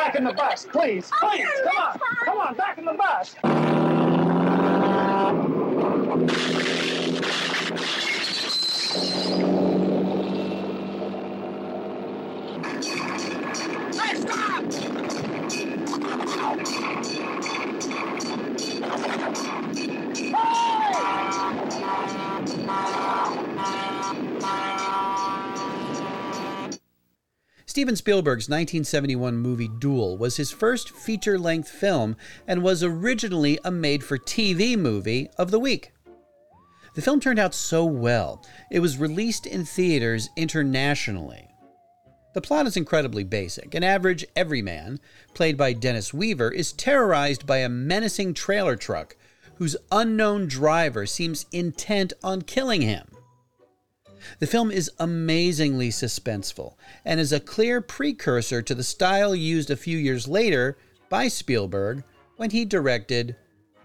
Back 0.10 0.18
in 0.18 0.24
the 0.24 0.34
bus, 0.34 0.66
please. 0.72 1.12
Oh, 1.22 1.30
please, 1.30 1.48
come 1.66 1.78
on. 1.78 2.00
Come 2.26 2.38
on, 2.40 2.56
back 2.56 2.78
in 2.80 2.86
the 2.86 2.94
bus. 2.94 3.36
Hey, 14.00 14.16
stop! 14.16 14.64
Steven 27.80 27.96
Spielberg's 27.96 28.50
1971 28.50 29.38
movie 29.38 29.70
Duel 29.70 30.18
was 30.18 30.36
his 30.36 30.52
first 30.52 30.90
feature 30.90 31.40
length 31.40 31.70
film 31.70 32.18
and 32.46 32.62
was 32.62 32.84
originally 32.84 33.58
a 33.64 33.72
made 33.72 34.04
for 34.04 34.18
TV 34.18 34.78
movie 34.78 35.30
of 35.38 35.50
the 35.50 35.60
week. 35.60 35.94
The 36.96 37.02
film 37.02 37.22
turned 37.22 37.40
out 37.40 37.56
so 37.56 37.86
well, 37.86 38.46
it 38.70 38.82
was 38.82 38.98
released 38.98 39.46
in 39.46 39.64
theaters 39.64 40.30
internationally. 40.36 41.48
The 42.34 42.42
plot 42.42 42.68
is 42.68 42.76
incredibly 42.76 43.24
basic. 43.24 43.74
An 43.74 43.86
average 43.86 44.26
everyman, 44.36 45.00
played 45.34 45.56
by 45.56 45.72
Dennis 45.72 46.14
Weaver, 46.14 46.52
is 46.52 46.74
terrorized 46.74 47.48
by 47.48 47.60
a 47.60 47.70
menacing 47.70 48.34
trailer 48.34 48.76
truck 48.76 49.16
whose 49.56 49.78
unknown 49.90 50.48
driver 50.48 51.06
seems 51.06 51.46
intent 51.54 52.12
on 52.26 52.42
killing 52.42 52.82
him. 52.82 53.08
The 54.40 54.48
film 54.48 54.72
is 54.72 54.92
amazingly 55.00 55.90
suspenseful 55.90 56.76
and 57.06 57.20
is 57.20 57.32
a 57.32 57.40
clear 57.40 57.82
precursor 57.82 58.62
to 58.62 58.76
the 58.76 58.84
style 58.84 59.36
used 59.36 59.70
a 59.70 59.76
few 59.76 59.98
years 59.98 60.28
later 60.28 60.78
by 61.10 61.28
Spielberg 61.28 62.04
when 62.38 62.52
he 62.52 62.66
directed 62.66 63.36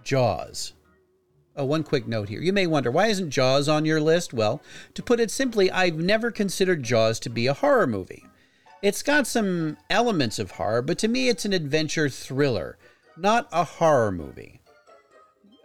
Jaws. 0.03 0.75
Oh, 1.57 1.64
one 1.64 1.85
quick 1.85 2.09
note 2.09 2.29
here. 2.29 2.41
You 2.41 2.53
may 2.53 2.67
wonder, 2.67 2.91
why 2.91 3.07
isn't 3.07 3.31
Jaws 3.31 3.69
on 3.69 3.85
your 3.85 4.00
list? 4.00 4.35
Well, 4.35 4.61
to 4.95 5.03
put 5.03 5.21
it 5.21 5.31
simply, 5.31 5.71
I've 5.71 5.97
never 5.97 6.31
considered 6.31 6.83
Jaws 6.83 7.21
to 7.21 7.31
be 7.31 7.47
a 7.47 7.55
horror 7.55 7.87
movie. 7.87 8.25
It's 8.83 9.03
got 9.03 9.26
some 9.26 9.76
elements 9.88 10.38
of 10.38 10.53
horror, 10.53 10.83
but 10.83 10.99
to 10.99 11.09
me, 11.09 11.29
it's 11.29 11.45
an 11.45 11.53
adventure 11.53 12.09
thriller, 12.09 12.76
not 13.17 13.49
a 13.53 13.64
horror 13.64 14.11
movie. 14.12 14.61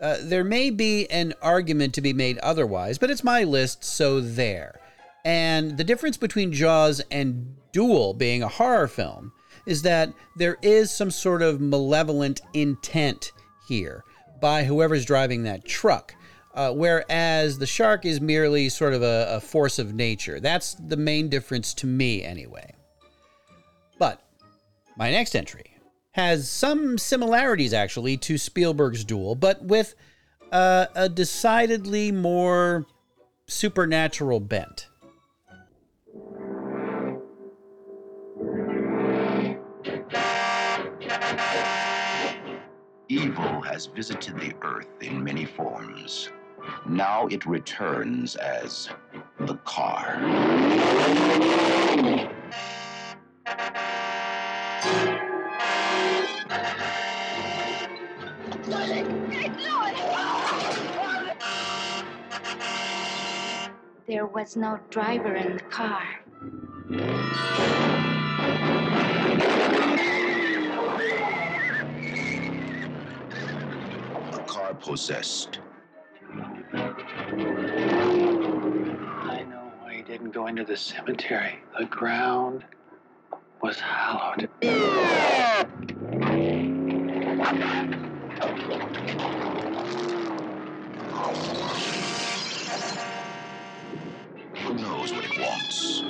Uh, 0.02 0.18
there 0.22 0.44
may 0.44 0.70
be 0.70 1.10
an 1.12 1.34
argument 1.42 1.94
to 1.94 2.02
be 2.02 2.14
made 2.14 2.38
otherwise, 2.40 2.98
but 2.98 3.12
it's 3.12 3.24
my 3.24 3.44
list, 3.44 3.84
so 3.84 4.22
there. 4.22 4.80
And 5.26 5.78
the 5.78 5.84
difference 5.84 6.16
between 6.16 6.54
Jaws 6.54 7.02
and 7.12 7.56
Duel 7.74 8.14
being 8.14 8.42
a 8.42 8.48
horror 8.48 8.88
film 8.88 9.34
is 9.66 9.82
that 9.82 10.14
there 10.38 10.58
is 10.62 10.90
some 10.90 11.12
sort 11.12 11.42
of 11.42 11.60
malevolent 11.60 12.42
intent 12.54 13.34
here 13.68 14.04
by 14.40 14.64
whoever's 14.64 15.06
driving 15.06 15.44
that 15.44 15.66
truck. 15.66 16.16
Uh, 16.56 16.72
whereas 16.72 17.60
the 17.60 17.68
shark 17.68 18.06
is 18.06 18.20
merely 18.20 18.70
sort 18.70 18.94
of 18.94 19.04
a, 19.04 19.28
a 19.30 19.40
force 19.40 19.78
of 19.80 19.94
nature. 19.94 20.40
That's 20.40 20.74
the 20.74 20.98
main 20.98 21.30
difference 21.30 21.74
to 21.76 21.88
me, 21.88 22.24
anyway. 22.24 22.74
But 24.00 24.22
my 24.98 25.12
next 25.12 25.36
entry 25.36 25.69
has 26.20 26.50
some 26.50 26.98
similarities 26.98 27.74
actually 27.74 28.18
to 28.18 28.38
Spielberg's 28.38 29.06
Duel, 29.06 29.36
but 29.36 29.64
with 29.64 29.96
uh, 30.52 30.88
a 30.94 31.08
decidedly 31.08 32.12
more 32.12 32.86
supernatural 33.48 34.42
bent. 34.42 34.90
Evil 43.08 43.62
has 43.62 43.86
visited 43.86 44.38
the 44.40 44.54
earth 44.62 44.90
in 45.00 45.24
many 45.24 45.46
forms. 45.46 46.30
Now 46.86 47.28
it 47.28 47.46
returns 47.46 48.36
as 48.36 48.90
the 49.40 49.56
car. 49.64 50.20
There 64.08 64.26
was 64.26 64.56
no 64.56 64.80
driver 64.90 65.36
in 65.36 65.58
the 65.58 65.64
car. 65.64 66.02
A 74.34 74.44
car 74.48 74.74
possessed. 74.74 75.60
I 76.34 76.38
know 79.44 79.72
why 79.82 79.94
he 79.94 80.02
didn't 80.02 80.32
go 80.32 80.48
into 80.48 80.64
the 80.64 80.76
cemetery. 80.76 81.60
The 81.78 81.86
ground 81.86 82.66
was 83.62 83.80
hallowed. 83.80 84.50
Who 94.64 94.76
knows 94.76 95.14
what 95.14 95.26
it 95.26 95.40
wants? 95.40 96.04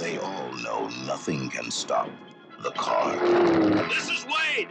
They 0.00 0.18
all 0.18 0.52
know 0.62 0.88
nothing 1.06 1.50
can 1.50 1.70
stop 1.70 2.10
the 2.62 2.72
car. 2.72 3.16
This 3.88 4.10
is 4.10 4.26
Wade! 4.26 4.68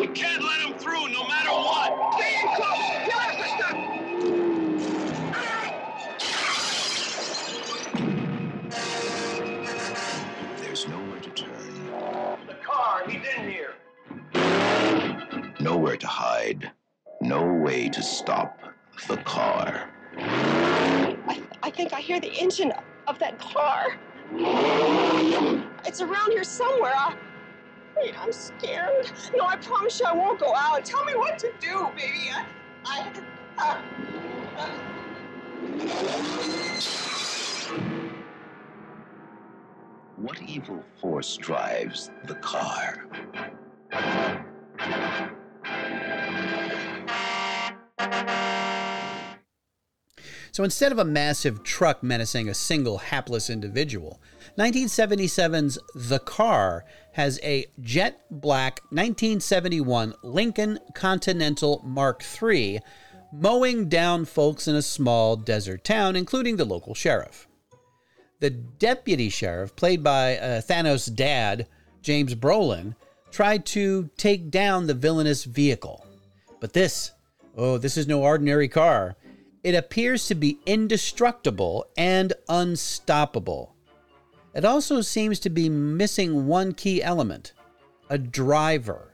We 0.00 0.06
can't 0.08 0.42
let 0.42 0.60
him 0.68 0.74
through 0.78 1.08
no 1.08 1.26
matter 1.28 1.50
what! 1.50 2.14
Stay 2.18 2.34
in 2.42 2.48
close! 2.56 2.90
You'll 3.06 3.20
have 3.20 3.38
to 3.38 3.48
stop! 3.48 3.97
Nowhere 15.60 15.96
to 15.96 16.06
hide, 16.06 16.70
no 17.20 17.44
way 17.44 17.88
to 17.88 18.02
stop 18.02 18.60
the 19.08 19.16
car. 19.18 19.90
I, 20.16 21.42
I 21.62 21.70
think 21.70 21.92
I 21.92 22.00
hear 22.00 22.20
the 22.20 22.32
engine 22.32 22.72
of 23.06 23.18
that 23.18 23.38
car. 23.38 23.98
It's 25.84 26.00
around 26.00 26.32
here 26.32 26.44
somewhere. 26.44 26.92
I, 26.94 27.16
wait, 27.96 28.20
I'm 28.20 28.32
scared. 28.32 29.10
No, 29.36 29.46
I 29.46 29.56
promise 29.56 30.00
you 30.00 30.06
I 30.06 30.12
won't 30.12 30.38
go 30.40 30.54
out. 30.54 30.84
Tell 30.84 31.04
me 31.04 31.14
what 31.14 31.38
to 31.40 31.50
do, 31.60 31.88
baby. 31.96 32.30
I, 32.32 32.44
I, 32.84 33.12
uh, 33.58 33.78
What 40.16 40.42
evil 40.42 40.82
force 41.00 41.36
drives 41.36 42.10
the 42.24 42.34
car? 42.36 43.06
So 50.58 50.64
instead 50.64 50.90
of 50.90 50.98
a 50.98 51.04
massive 51.04 51.62
truck 51.62 52.02
menacing 52.02 52.48
a 52.48 52.54
single 52.54 52.98
hapless 52.98 53.48
individual, 53.48 54.20
1977's 54.58 55.78
The 55.94 56.18
Car 56.18 56.84
has 57.12 57.38
a 57.44 57.66
jet 57.80 58.22
black 58.28 58.80
1971 58.90 60.14
Lincoln 60.24 60.80
Continental 60.94 61.80
Mark 61.84 62.24
III 62.42 62.80
mowing 63.32 63.88
down 63.88 64.24
folks 64.24 64.66
in 64.66 64.74
a 64.74 64.82
small 64.82 65.36
desert 65.36 65.84
town, 65.84 66.16
including 66.16 66.56
the 66.56 66.64
local 66.64 66.92
sheriff. 66.92 67.46
The 68.40 68.50
deputy 68.50 69.28
sheriff, 69.28 69.76
played 69.76 70.02
by 70.02 70.38
uh, 70.38 70.60
Thanos' 70.60 71.14
dad, 71.14 71.68
James 72.02 72.34
Brolin, 72.34 72.96
tried 73.30 73.66
to 73.66 74.10
take 74.16 74.50
down 74.50 74.86
the 74.86 74.94
villainous 74.94 75.44
vehicle. 75.44 76.04
But 76.60 76.72
this, 76.72 77.12
oh, 77.56 77.78
this 77.78 77.96
is 77.96 78.06
no 78.06 78.22
ordinary 78.22 78.68
car. 78.68 79.16
It 79.62 79.74
appears 79.74 80.26
to 80.28 80.34
be 80.34 80.58
indestructible 80.66 81.86
and 81.96 82.32
unstoppable. 82.48 83.74
It 84.54 84.64
also 84.64 85.00
seems 85.00 85.38
to 85.40 85.50
be 85.50 85.68
missing 85.68 86.46
one 86.46 86.72
key 86.74 87.02
element 87.02 87.52
a 88.10 88.18
driver. 88.18 89.12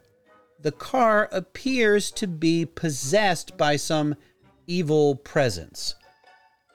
The 0.60 0.72
car 0.72 1.28
appears 1.32 2.10
to 2.12 2.26
be 2.28 2.64
possessed 2.64 3.56
by 3.56 3.76
some 3.76 4.14
evil 4.66 5.16
presence. 5.16 5.96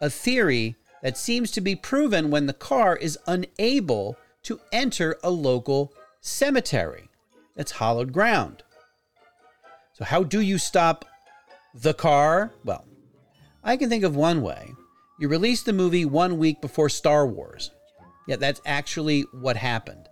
A 0.02 0.10
theory 0.10 0.76
that 1.02 1.18
seems 1.18 1.50
to 1.52 1.62
be 1.62 1.76
proven 1.76 2.30
when 2.30 2.46
the 2.46 2.54
car 2.54 2.98
is 2.98 3.18
unable 3.26 4.18
to 4.44 4.60
enter 4.72 5.18
a 5.24 5.30
local 5.30 5.94
cemetery 6.22 7.09
that's 7.56 7.72
hollowed 7.72 8.14
ground. 8.14 8.64
So, 9.94 10.06
how 10.06 10.24
do 10.24 10.40
you 10.40 10.58
stop 10.58 11.06
the 11.74 11.94
car? 11.94 12.54
Well, 12.64 12.86
I 13.64 13.78
can 13.78 13.90
think 13.90 14.04
of 14.04 14.16
one 14.16 14.42
way. 14.42 14.72
You 15.20 15.28
release 15.28 15.64
the 15.64 15.74
movie 15.74 16.06
one 16.06 16.38
week 16.38 16.62
before 16.62 16.88
Star 16.90 17.28
Wars. 17.28 17.72
Yeah, 18.28 18.38
that's 18.38 18.62
actually 18.66 19.24
what 19.34 19.58
happened. 19.58 20.08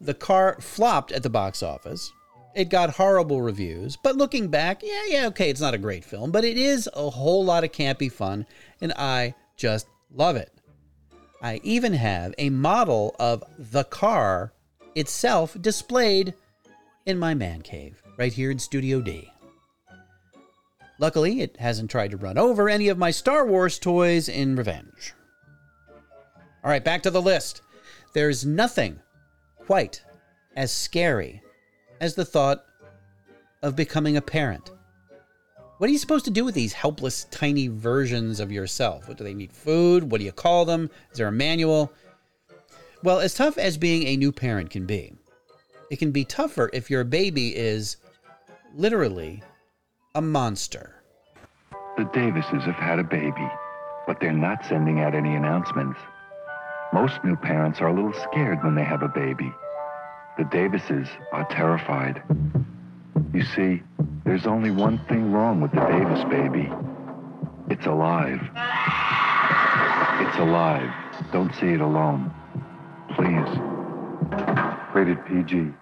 The 0.00 0.14
car 0.14 0.56
flopped 0.60 1.12
at 1.12 1.22
the 1.22 1.30
box 1.30 1.62
office. 1.62 2.10
It 2.56 2.68
got 2.68 2.90
horrible 2.90 3.40
reviews, 3.40 3.96
but 3.96 4.16
looking 4.16 4.48
back, 4.48 4.82
yeah, 4.82 5.02
yeah, 5.06 5.26
okay, 5.28 5.48
it's 5.48 5.60
not 5.60 5.74
a 5.74 5.78
great 5.78 6.04
film, 6.04 6.32
but 6.32 6.44
it 6.44 6.58
is 6.58 6.88
a 6.92 7.08
whole 7.08 7.44
lot 7.44 7.64
of 7.64 7.72
campy 7.72 8.10
fun, 8.10 8.44
and 8.80 8.92
I 8.94 9.34
just 9.56 9.86
love 10.12 10.36
it. 10.36 10.50
I 11.40 11.60
even 11.62 11.92
have 11.92 12.34
a 12.38 12.50
model 12.50 13.14
of 13.18 13.44
the 13.58 13.84
car 13.84 14.52
itself 14.94 15.56
displayed 15.60 16.34
in 17.06 17.18
my 17.18 17.34
man 17.34 17.62
cave 17.62 18.02
right 18.16 18.32
here 18.32 18.50
in 18.50 18.58
Studio 18.58 19.00
D. 19.00 19.30
Luckily, 20.98 21.40
it 21.40 21.56
hasn't 21.58 21.90
tried 21.90 22.12
to 22.12 22.16
run 22.16 22.38
over 22.38 22.68
any 22.68 22.88
of 22.88 22.98
my 22.98 23.10
Star 23.10 23.46
Wars 23.46 23.78
toys 23.78 24.28
in 24.28 24.54
revenge. 24.54 25.14
All 26.64 26.70
right, 26.70 26.84
back 26.84 27.02
to 27.02 27.10
the 27.10 27.20
list. 27.20 27.62
There's 28.14 28.46
nothing 28.46 29.00
quite 29.66 30.02
as 30.54 30.70
scary 30.70 31.42
as 32.00 32.14
the 32.14 32.24
thought 32.24 32.64
of 33.62 33.74
becoming 33.74 34.16
a 34.16 34.22
parent. 34.22 34.70
What 35.78 35.88
are 35.88 35.92
you 35.92 35.98
supposed 35.98 36.26
to 36.26 36.30
do 36.30 36.44
with 36.44 36.54
these 36.54 36.72
helpless, 36.72 37.24
tiny 37.32 37.66
versions 37.66 38.38
of 38.38 38.52
yourself? 38.52 39.08
What 39.08 39.18
do 39.18 39.24
they 39.24 39.34
need? 39.34 39.52
Food? 39.52 40.08
What 40.12 40.18
do 40.18 40.24
you 40.24 40.30
call 40.30 40.64
them? 40.64 40.88
Is 41.10 41.18
there 41.18 41.26
a 41.26 41.32
manual? 41.32 41.92
Well, 43.04 43.18
as 43.18 43.34
tough 43.34 43.58
as 43.58 43.78
being 43.78 44.06
a 44.06 44.16
new 44.16 44.30
parent 44.30 44.70
can 44.70 44.86
be, 44.86 45.12
it 45.90 45.98
can 45.98 46.12
be 46.12 46.24
tougher 46.24 46.70
if 46.72 46.88
your 46.88 47.02
baby 47.02 47.56
is 47.56 47.96
literally 48.76 49.42
a 50.14 50.22
monster. 50.22 51.02
The 51.96 52.04
Davises 52.04 52.62
have 52.62 52.76
had 52.76 53.00
a 53.00 53.04
baby, 53.04 53.48
but 54.06 54.20
they're 54.20 54.32
not 54.32 54.64
sending 54.64 55.00
out 55.00 55.16
any 55.16 55.34
announcements. 55.34 55.98
Most 56.92 57.24
new 57.24 57.34
parents 57.34 57.80
are 57.80 57.88
a 57.88 57.92
little 57.92 58.14
scared 58.30 58.62
when 58.62 58.76
they 58.76 58.84
have 58.84 59.02
a 59.02 59.08
baby. 59.08 59.52
The 60.38 60.44
Davises 60.44 61.08
are 61.32 61.46
terrified. 61.50 62.22
You 63.34 63.42
see, 63.44 63.82
there's 64.24 64.46
only 64.46 64.70
one 64.70 65.04
thing 65.06 65.32
wrong 65.32 65.60
with 65.60 65.72
the 65.72 65.84
Davis 65.86 66.22
baby. 66.30 66.70
It's 67.68 67.86
alive. 67.86 68.40
It's 70.20 70.38
alive. 70.38 70.90
Don't 71.32 71.52
see 71.56 71.72
it 71.72 71.80
alone. 71.80 72.32
Please. 73.16 73.58
Rated 74.94 75.24
PG. 75.26 75.72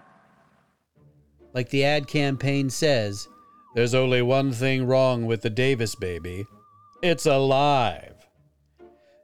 Like 1.53 1.71
the 1.71 1.85
ad 1.85 2.07
campaign 2.07 2.71
says, 2.71 3.29
there's 3.75 3.95
only 3.95 4.23
one 4.23 4.53
thing 4.53 4.87
wrong 4.87 5.27
with 5.27 5.43
the 5.43 5.51
Davis 5.51 5.95
baby 5.95 6.45
it's 7.03 7.25
alive. 7.25 8.15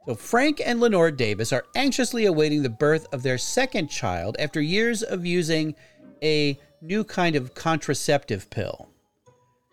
So, 0.07 0.15
Frank 0.15 0.61
and 0.65 0.79
Lenore 0.79 1.11
Davis 1.11 1.53
are 1.53 1.65
anxiously 1.75 2.25
awaiting 2.25 2.63
the 2.63 2.69
birth 2.69 3.05
of 3.11 3.23
their 3.23 3.37
second 3.37 3.89
child 3.89 4.35
after 4.39 4.61
years 4.61 5.03
of 5.03 5.25
using 5.25 5.75
a 6.23 6.57
new 6.81 7.03
kind 7.03 7.35
of 7.35 7.53
contraceptive 7.53 8.49
pill. 8.49 8.89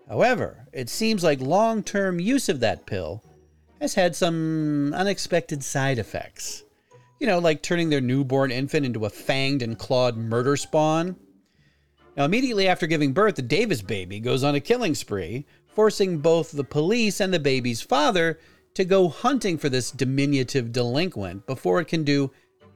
However, 0.08 0.66
it 0.72 0.90
seems 0.90 1.24
like 1.24 1.40
long 1.40 1.82
term 1.82 2.20
use 2.20 2.48
of 2.48 2.60
that 2.60 2.84
pill 2.84 3.22
has 3.80 3.94
had 3.94 4.14
some 4.16 4.92
unexpected 4.92 5.62
side 5.62 5.98
effects. 5.98 6.64
You 7.24 7.30
know, 7.30 7.38
like 7.38 7.62
turning 7.62 7.88
their 7.88 8.02
newborn 8.02 8.50
infant 8.50 8.84
into 8.84 9.06
a 9.06 9.08
fanged 9.08 9.62
and 9.62 9.78
clawed 9.78 10.14
murder 10.14 10.58
spawn. 10.58 11.16
Now, 12.18 12.26
immediately 12.26 12.68
after 12.68 12.86
giving 12.86 13.14
birth, 13.14 13.36
the 13.36 13.40
Davis 13.40 13.80
baby 13.80 14.20
goes 14.20 14.44
on 14.44 14.54
a 14.54 14.60
killing 14.60 14.94
spree, 14.94 15.46
forcing 15.66 16.18
both 16.18 16.52
the 16.52 16.64
police 16.64 17.20
and 17.20 17.32
the 17.32 17.38
baby's 17.40 17.80
father 17.80 18.38
to 18.74 18.84
go 18.84 19.08
hunting 19.08 19.56
for 19.56 19.70
this 19.70 19.90
diminutive 19.90 20.70
delinquent 20.70 21.46
before 21.46 21.80
it 21.80 21.88
can 21.88 22.04
do 22.04 22.30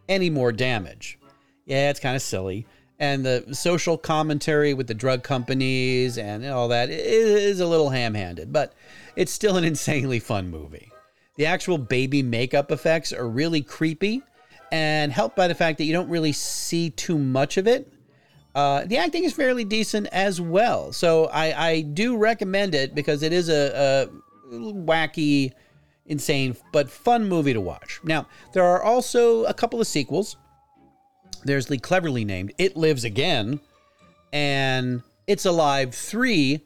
any 0.08 0.30
more 0.30 0.50
damage. 0.50 1.18
Yeah, 1.66 1.90
it's 1.90 2.00
kind 2.00 2.16
of 2.16 2.22
silly. 2.22 2.66
And 2.98 3.26
the 3.26 3.44
social 3.52 3.98
commentary 3.98 4.72
with 4.72 4.86
the 4.86 4.94
drug 4.94 5.22
companies 5.22 6.16
and 6.16 6.46
all 6.46 6.68
that 6.68 6.88
is 6.88 7.60
a 7.60 7.66
little 7.66 7.90
ham 7.90 8.14
handed, 8.14 8.50
but 8.50 8.72
it's 9.14 9.30
still 9.30 9.58
an 9.58 9.64
insanely 9.64 10.20
fun 10.20 10.50
movie. 10.50 10.90
The 11.36 11.44
actual 11.44 11.76
baby 11.76 12.22
makeup 12.22 12.72
effects 12.72 13.12
are 13.12 13.28
really 13.28 13.60
creepy 13.60 14.22
and 14.72 15.12
helped 15.12 15.36
by 15.36 15.48
the 15.48 15.54
fact 15.54 15.78
that 15.78 15.84
you 15.84 15.92
don't 15.92 16.08
really 16.08 16.32
see 16.32 16.90
too 16.90 17.18
much 17.18 17.56
of 17.56 17.66
it. 17.66 17.92
Uh, 18.54 18.84
the 18.86 18.96
acting 18.96 19.24
is 19.24 19.32
fairly 19.32 19.64
decent 19.64 20.06
as 20.08 20.40
well. 20.40 20.92
So 20.92 21.26
I, 21.26 21.68
I 21.68 21.80
do 21.82 22.16
recommend 22.16 22.74
it 22.74 22.94
because 22.94 23.22
it 23.22 23.32
is 23.32 23.48
a, 23.48 24.08
a 24.50 24.54
wacky, 24.54 25.52
insane, 26.06 26.56
but 26.72 26.90
fun 26.90 27.28
movie 27.28 27.52
to 27.52 27.60
watch. 27.60 28.00
Now, 28.02 28.26
there 28.52 28.64
are 28.64 28.82
also 28.82 29.44
a 29.44 29.54
couple 29.54 29.80
of 29.80 29.86
sequels. 29.86 30.36
There's 31.44 31.66
the 31.66 31.78
cleverly 31.78 32.24
named 32.24 32.52
It 32.58 32.76
Lives 32.76 33.04
Again 33.04 33.60
and 34.32 35.02
It's 35.26 35.44
Alive 35.46 35.94
3 35.94 36.60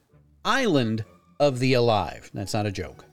Island 0.44 1.04
of 1.38 1.58
the 1.58 1.74
Alive. 1.74 2.30
That's 2.32 2.54
not 2.54 2.66
a 2.66 2.72
joke. 2.72 3.04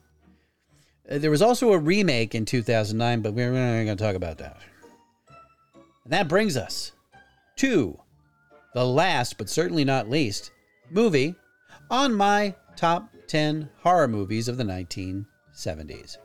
Uh, 1.10 1.18
There 1.18 1.32
was 1.32 1.42
also 1.42 1.74
a 1.74 1.78
remake 1.78 2.34
in 2.34 2.46
2009, 2.46 3.22
but 3.22 3.34
we're 3.34 3.52
not 3.52 3.84
going 3.86 3.98
to 3.98 4.04
talk 4.04 4.16
about 4.16 4.38
that. 4.38 4.58
And 6.10 6.18
that 6.18 6.28
brings 6.28 6.58
us 6.58 6.92
to 7.58 8.00
the 8.74 8.84
last, 8.84 9.38
but 9.38 9.48
certainly 9.48 9.86
not 9.86 10.10
least, 10.10 10.50
movie 10.90 11.36
on 11.92 12.16
my 12.16 12.56
top 12.76 13.12
10 13.28 13.70
horror 13.84 14.08
movies 14.08 14.48
of 14.48 14.58
the 14.58 14.64
1970s. 14.64 16.18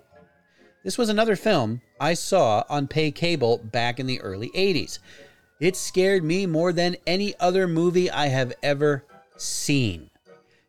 This 0.84 0.96
was 0.96 1.10
another 1.10 1.36
film 1.36 1.82
I 2.00 2.14
saw 2.14 2.64
on 2.70 2.88
pay 2.88 3.10
cable 3.10 3.58
back 3.58 4.00
in 4.00 4.06
the 4.06 4.22
early 4.22 4.48
80s. 4.54 5.00
It 5.60 5.76
scared 5.76 6.24
me 6.24 6.46
more 6.46 6.72
than 6.72 6.96
any 7.06 7.34
other 7.38 7.68
movie 7.68 8.10
I 8.10 8.28
have 8.28 8.54
ever 8.62 9.04
seen. 9.36 10.08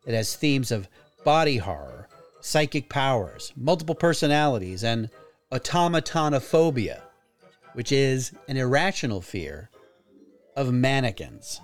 It 0.06 0.14
has 0.14 0.36
themes 0.36 0.74
of 0.74 0.90
body 1.24 1.56
horror, 1.56 2.10
psychic 2.42 2.90
powers, 2.90 3.54
multiple 3.56 3.96
personalities, 3.96 4.84
and 4.84 5.10
automatonophobia, 5.54 7.05
which 7.76 7.92
is 7.92 8.32
an 8.48 8.58
irrational 8.58 9.22
fear 9.22 9.70
of 10.56 10.74
mannequins. 10.74 11.62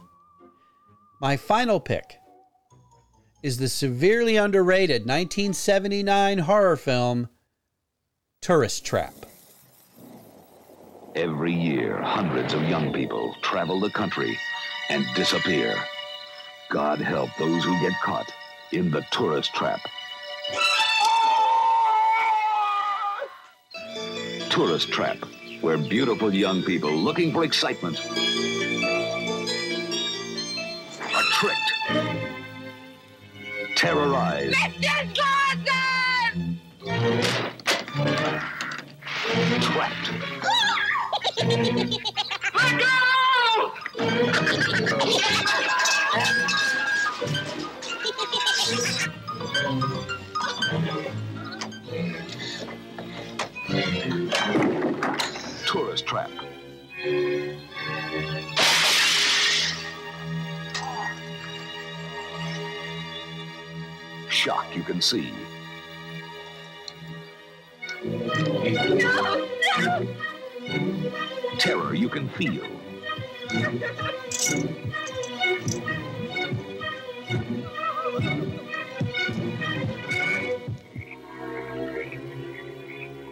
My 1.20 1.38
final 1.38 1.80
pick 1.80 2.18
is 3.42 3.58
the 3.58 3.70
severely 3.70 4.36
underrated 4.38 5.02
1979 5.02 6.40
horror 6.40 6.78
film 6.78 7.30
Tourist 8.42 8.86
Trap. 8.86 9.14
Every 11.16 11.54
year, 11.54 12.02
hundreds 12.02 12.54
of 12.54 12.64
young 12.64 12.94
people 12.94 13.36
travel 13.42 13.80
the 13.80 13.90
country 13.90 14.38
and 14.90 15.06
disappear. 15.16 15.76
God 16.70 17.00
help 17.00 17.30
those 17.38 17.64
who 17.64 17.80
get 17.82 17.94
caught 18.02 18.32
in 18.72 18.92
the 18.92 19.02
tourist 19.12 19.54
trap. 19.54 19.82
Tourist 24.50 24.92
Trap, 24.92 25.18
where 25.62 25.78
beautiful 25.78 26.34
young 26.34 26.64
people 26.64 26.92
looking 26.92 27.32
for 27.32 27.44
excitement 27.44 28.00
are 31.14 31.24
tricked, 31.34 31.74
terrorized, 33.76 34.58
trapped. 39.62 40.12
Trap. 56.00 56.32
Shock 64.30 64.74
you 64.74 64.84
can 64.84 65.02
see. 65.02 65.34
Terror 71.60 71.94
you 71.94 72.08
can 72.08 72.30
feel. 72.30 72.66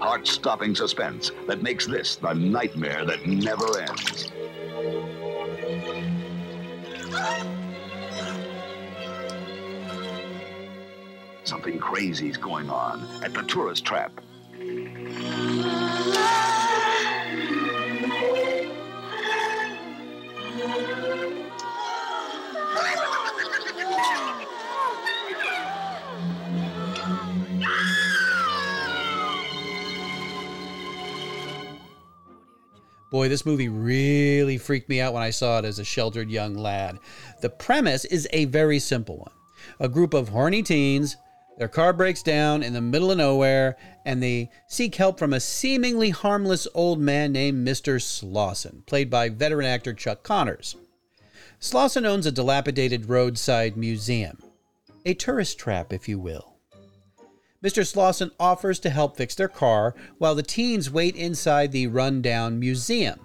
Heart 0.09 0.25
stopping 0.25 0.73
suspense 0.73 1.31
that 1.45 1.61
makes 1.61 1.85
this 1.85 2.15
the 2.15 2.33
nightmare 2.33 3.05
that 3.05 3.27
never 3.27 3.79
ends. 3.79 4.31
Something 11.43 11.77
crazy's 11.77 12.37
going 12.37 12.71
on 12.71 13.07
at 13.23 13.35
the 13.35 13.43
tourist 13.43 13.85
trap. 13.85 14.19
Boy, 33.09 33.27
this 33.27 33.45
movie 33.45 33.69
really 33.69 34.57
freaked 34.57 34.89
me 34.89 35.01
out 35.01 35.13
when 35.13 35.23
I 35.23 35.31
saw 35.31 35.59
it 35.59 35.65
as 35.65 35.79
a 35.79 35.83
sheltered 35.83 36.29
young 36.29 36.53
lad. 36.53 36.99
The 37.41 37.49
premise 37.49 38.05
is 38.05 38.27
a 38.31 38.45
very 38.45 38.79
simple 38.79 39.17
one. 39.17 39.31
A 39.79 39.89
group 39.89 40.13
of 40.13 40.29
horny 40.29 40.61
teens, 40.61 41.17
their 41.57 41.67
car 41.67 41.91
breaks 41.91 42.21
down 42.21 42.61
in 42.61 42.73
the 42.73 42.81
middle 42.81 43.11
of 43.11 43.17
nowhere, 43.17 43.77
and 44.05 44.21
they 44.21 44.51
seek 44.67 44.95
help 44.95 45.17
from 45.17 45.33
a 45.33 45.39
seemingly 45.39 46.11
harmless 46.11 46.67
old 46.73 46.99
man 46.99 47.31
named 47.31 47.67
Mr. 47.67 47.99
Slauson, 47.99 48.85
played 48.85 49.09
by 49.09 49.29
veteran 49.29 49.65
actor 49.65 49.93
Chuck 49.93 50.23
Connors. 50.23 50.75
Slauson 51.59 52.05
owns 52.05 52.25
a 52.25 52.31
dilapidated 52.31 53.09
roadside 53.09 53.75
museum, 53.75 54.37
a 55.05 55.13
tourist 55.15 55.57
trap, 55.57 55.91
if 55.91 56.07
you 56.07 56.19
will. 56.19 56.58
Mr. 57.63 57.83
Slauson 57.83 58.31
offers 58.39 58.79
to 58.79 58.89
help 58.89 59.17
fix 59.17 59.35
their 59.35 59.49
car 59.49 59.93
while 60.17 60.35
the 60.35 60.43
teens 60.43 60.89
wait 60.89 61.15
inside 61.15 61.71
the 61.71 61.87
rundown 61.87 62.59
museum. 62.59 63.19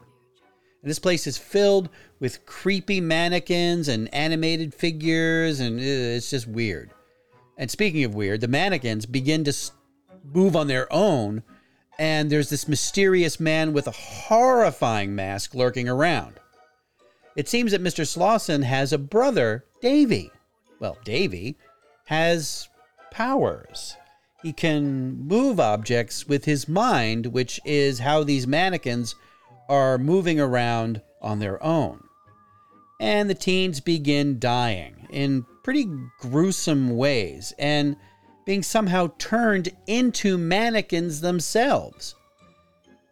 And 0.83 0.91
this 0.91 0.99
place 0.99 1.27
is 1.27 1.39
filled 1.39 1.89
with 2.19 2.45
creepy 2.45 3.01
mannequins 3.01 3.89
and 3.89 4.13
animated 4.13 4.75
figures, 4.75 5.61
and 5.61 5.79
uh, 5.79 5.83
it's 5.83 6.31
just 6.31 6.49
weird. 6.49 6.91
And 7.57 7.71
speaking 7.71 8.03
of 8.05 8.15
weird, 8.15 8.41
the 8.41 8.49
mannequins 8.49 9.07
begin 9.07 9.45
to 9.45 9.55
move 10.25 10.57
on 10.57 10.67
their 10.67 10.93
own, 10.93 11.43
and 11.99 12.29
there's 12.29 12.51
this 12.51 12.67
mysterious 12.67 13.39
man 13.39 13.73
with 13.73 13.87
a 13.87 13.93
horrifying 13.93 15.15
mask 15.15 15.55
lurking 15.55 15.89
around. 15.89 16.41
It 17.37 17.49
seems 17.49 17.73
that 17.73 17.83
Mr. 17.83 18.05
Slauson 18.05 18.65
has 18.65 18.93
a 18.93 18.99
brother, 18.99 19.65
Davy. 19.81 20.31
Well, 20.81 20.99
Davy 21.05 21.57
has 22.07 22.69
powers. 23.11 23.94
He 24.45 24.53
can 24.53 25.27
move 25.27 25.59
objects 25.59 26.29
with 26.29 26.45
his 26.45 26.69
mind, 26.69 27.25
which 27.25 27.59
is 27.65 28.01
how 28.01 28.23
these 28.25 28.47
mannequins 28.47 29.15
are 29.71 29.97
moving 29.97 30.39
around 30.39 31.01
on 31.23 31.39
their 31.39 31.63
own. 31.65 32.05
And 33.01 33.31
the 33.31 33.35
teens 33.35 33.81
begin 33.81 34.39
dying 34.39 35.09
in 35.09 35.47
pretty 35.63 35.89
gruesome 36.19 36.95
ways 36.95 37.55
and 37.59 37.97
being 38.45 38.63
somehow 38.63 39.15
turned 39.17 39.71
into 39.87 40.37
mannequins 40.37 41.23
themselves. 41.23 42.15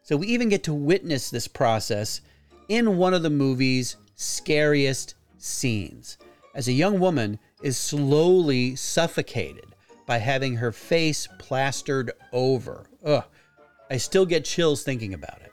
So 0.02 0.18
we 0.18 0.26
even 0.26 0.50
get 0.50 0.62
to 0.64 0.74
witness 0.74 1.30
this 1.30 1.48
process 1.48 2.20
in 2.68 2.98
one 2.98 3.14
of 3.14 3.22
the 3.22 3.30
movie's 3.30 3.96
scariest 4.16 5.14
scenes 5.38 6.18
as 6.54 6.68
a 6.68 6.72
young 6.72 7.00
woman 7.00 7.38
is 7.62 7.78
slowly 7.78 8.76
suffocated 8.76 9.71
by 10.12 10.18
having 10.18 10.56
her 10.56 10.72
face 10.72 11.26
plastered 11.38 12.10
over. 12.34 12.84
Ugh, 13.02 13.24
I 13.90 13.96
still 13.96 14.26
get 14.26 14.44
chills 14.44 14.82
thinking 14.82 15.14
about 15.14 15.40
it. 15.40 15.50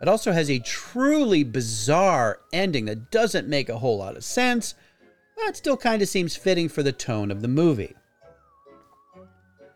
It 0.00 0.08
also 0.08 0.32
has 0.32 0.50
a 0.50 0.58
truly 0.58 1.44
bizarre 1.44 2.40
ending 2.52 2.86
that 2.86 3.12
doesn't 3.12 3.46
make 3.46 3.68
a 3.68 3.78
whole 3.78 3.96
lot 3.98 4.16
of 4.16 4.24
sense, 4.24 4.74
but 5.36 5.56
still 5.56 5.76
kind 5.76 6.02
of 6.02 6.08
seems 6.08 6.34
fitting 6.34 6.68
for 6.68 6.82
the 6.82 6.90
tone 6.90 7.30
of 7.30 7.42
the 7.42 7.46
movie. 7.46 7.94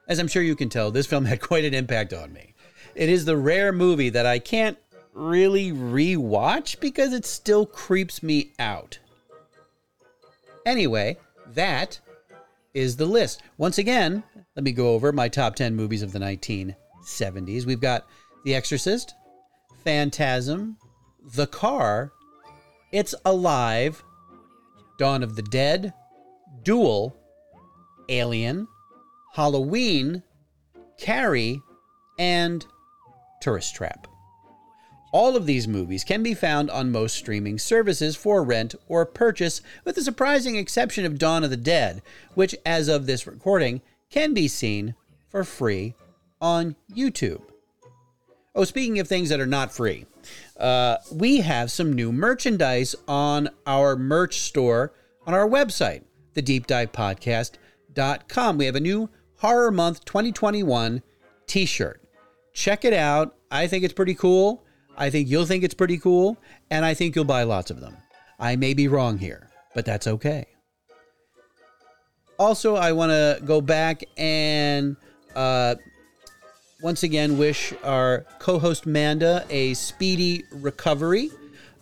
As 0.08 0.18
I'm 0.18 0.26
sure 0.26 0.42
you 0.42 0.56
can 0.56 0.68
tell, 0.68 0.90
this 0.90 1.06
film 1.06 1.24
had 1.26 1.40
quite 1.40 1.64
an 1.64 1.72
impact 1.72 2.12
on 2.12 2.32
me. 2.32 2.52
It 2.96 3.08
is 3.08 3.26
the 3.26 3.36
rare 3.36 3.70
movie 3.70 4.08
that 4.08 4.26
I 4.26 4.40
can't 4.40 4.76
really 5.12 5.70
rewatch 5.70 6.80
because 6.80 7.12
it 7.12 7.24
still 7.24 7.64
creeps 7.64 8.24
me 8.24 8.54
out. 8.58 8.98
Anyway, 10.66 11.16
that 11.54 12.00
is 12.76 12.96
the 12.96 13.06
list. 13.06 13.42
Once 13.56 13.78
again, 13.78 14.22
let 14.54 14.62
me 14.62 14.70
go 14.70 14.90
over 14.90 15.10
my 15.10 15.28
top 15.28 15.56
10 15.56 15.74
movies 15.74 16.02
of 16.02 16.12
the 16.12 16.18
1970s. 16.18 17.64
We've 17.64 17.80
got 17.80 18.06
The 18.44 18.54
Exorcist, 18.54 19.14
Phantasm, 19.82 20.76
The 21.34 21.46
Car, 21.46 22.12
It's 22.92 23.14
Alive, 23.24 24.04
Dawn 24.98 25.22
of 25.22 25.36
the 25.36 25.42
Dead, 25.42 25.94
Duel, 26.64 27.16
Alien, 28.10 28.68
Halloween, 29.32 30.22
Carrie, 30.98 31.62
and 32.18 32.66
Tourist 33.40 33.74
Trap. 33.74 34.06
All 35.12 35.36
of 35.36 35.46
these 35.46 35.68
movies 35.68 36.04
can 36.04 36.22
be 36.22 36.34
found 36.34 36.70
on 36.70 36.92
most 36.92 37.16
streaming 37.16 37.58
services 37.58 38.16
for 38.16 38.42
rent 38.42 38.74
or 38.88 39.06
purchase, 39.06 39.62
with 39.84 39.94
the 39.94 40.02
surprising 40.02 40.56
exception 40.56 41.04
of 41.04 41.18
Dawn 41.18 41.44
of 41.44 41.50
the 41.50 41.56
Dead, 41.56 42.02
which, 42.34 42.54
as 42.66 42.88
of 42.88 43.06
this 43.06 43.26
recording, 43.26 43.80
can 44.10 44.34
be 44.34 44.48
seen 44.48 44.94
for 45.28 45.44
free 45.44 45.94
on 46.40 46.76
YouTube. 46.94 47.42
Oh, 48.54 48.64
speaking 48.64 48.98
of 48.98 49.08
things 49.08 49.28
that 49.28 49.40
are 49.40 49.46
not 49.46 49.72
free, 49.72 50.06
uh, 50.58 50.96
we 51.12 51.38
have 51.38 51.70
some 51.70 51.92
new 51.92 52.10
merchandise 52.12 52.94
on 53.06 53.48
our 53.66 53.96
merch 53.96 54.40
store 54.40 54.92
on 55.26 55.34
our 55.34 55.46
website, 55.48 56.02
thedeepdivepodcast.com. 56.34 58.58
We 58.58 58.66
have 58.66 58.76
a 58.76 58.80
new 58.80 59.10
Horror 59.38 59.70
Month 59.70 60.04
2021 60.06 61.02
t 61.46 61.66
shirt. 61.66 62.00
Check 62.52 62.84
it 62.84 62.92
out. 62.92 63.36
I 63.50 63.66
think 63.66 63.82
it's 63.84 63.94
pretty 63.94 64.14
cool. 64.14 64.62
I 64.96 65.10
think 65.10 65.28
you'll 65.28 65.46
think 65.46 65.62
it's 65.62 65.74
pretty 65.74 65.98
cool, 65.98 66.38
and 66.70 66.84
I 66.84 66.94
think 66.94 67.14
you'll 67.14 67.24
buy 67.24 67.42
lots 67.42 67.70
of 67.70 67.80
them. 67.80 67.96
I 68.38 68.56
may 68.56 68.74
be 68.74 68.88
wrong 68.88 69.18
here, 69.18 69.48
but 69.74 69.84
that's 69.84 70.06
okay. 70.06 70.46
Also, 72.38 72.76
I 72.76 72.92
want 72.92 73.10
to 73.10 73.40
go 73.44 73.60
back 73.60 74.04
and 74.16 74.96
uh, 75.34 75.76
once 76.82 77.02
again 77.02 77.38
wish 77.38 77.72
our 77.82 78.26
co 78.38 78.58
host 78.58 78.86
Manda 78.86 79.44
a 79.50 79.74
speedy 79.74 80.44
recovery. 80.52 81.30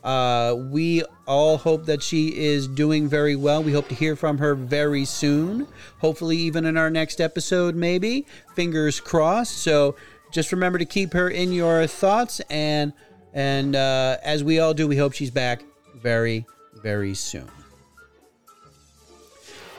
Uh, 0.05 0.55
we 0.71 1.03
all 1.27 1.57
hope 1.57 1.87
that 1.87 2.03
she 2.03 2.29
is 2.37 2.69
doing 2.69 3.09
very 3.09 3.35
well. 3.35 3.63
We 3.63 3.73
hope 3.73 3.89
to 3.89 3.95
hear 3.95 4.17
from 4.17 4.37
her 4.39 4.55
very 4.55 5.07
soon. 5.07 5.67
Hopefully, 5.99 6.37
even 6.37 6.67
in 6.67 6.77
our 6.77 6.91
next 6.91 7.21
episode, 7.21 7.75
maybe. 7.75 8.27
Fingers 8.55 9.01
crossed. 9.01 9.57
So, 9.59 9.97
just 10.35 10.51
remember 10.51 10.79
to 10.79 10.85
keep 10.85 11.13
her 11.13 11.31
in 11.31 11.53
your 11.53 11.87
thoughts 11.87 12.41
and 12.51 12.93
and 13.33 13.75
uh, 13.77 14.17
as 14.23 14.45
we 14.45 14.59
all 14.59 14.75
do 14.75 14.87
we 14.89 14.97
hope 14.97 15.13
she's 15.13 15.31
back 15.31 15.63
very 16.03 16.45
very 16.83 17.15
soon. 17.15 17.49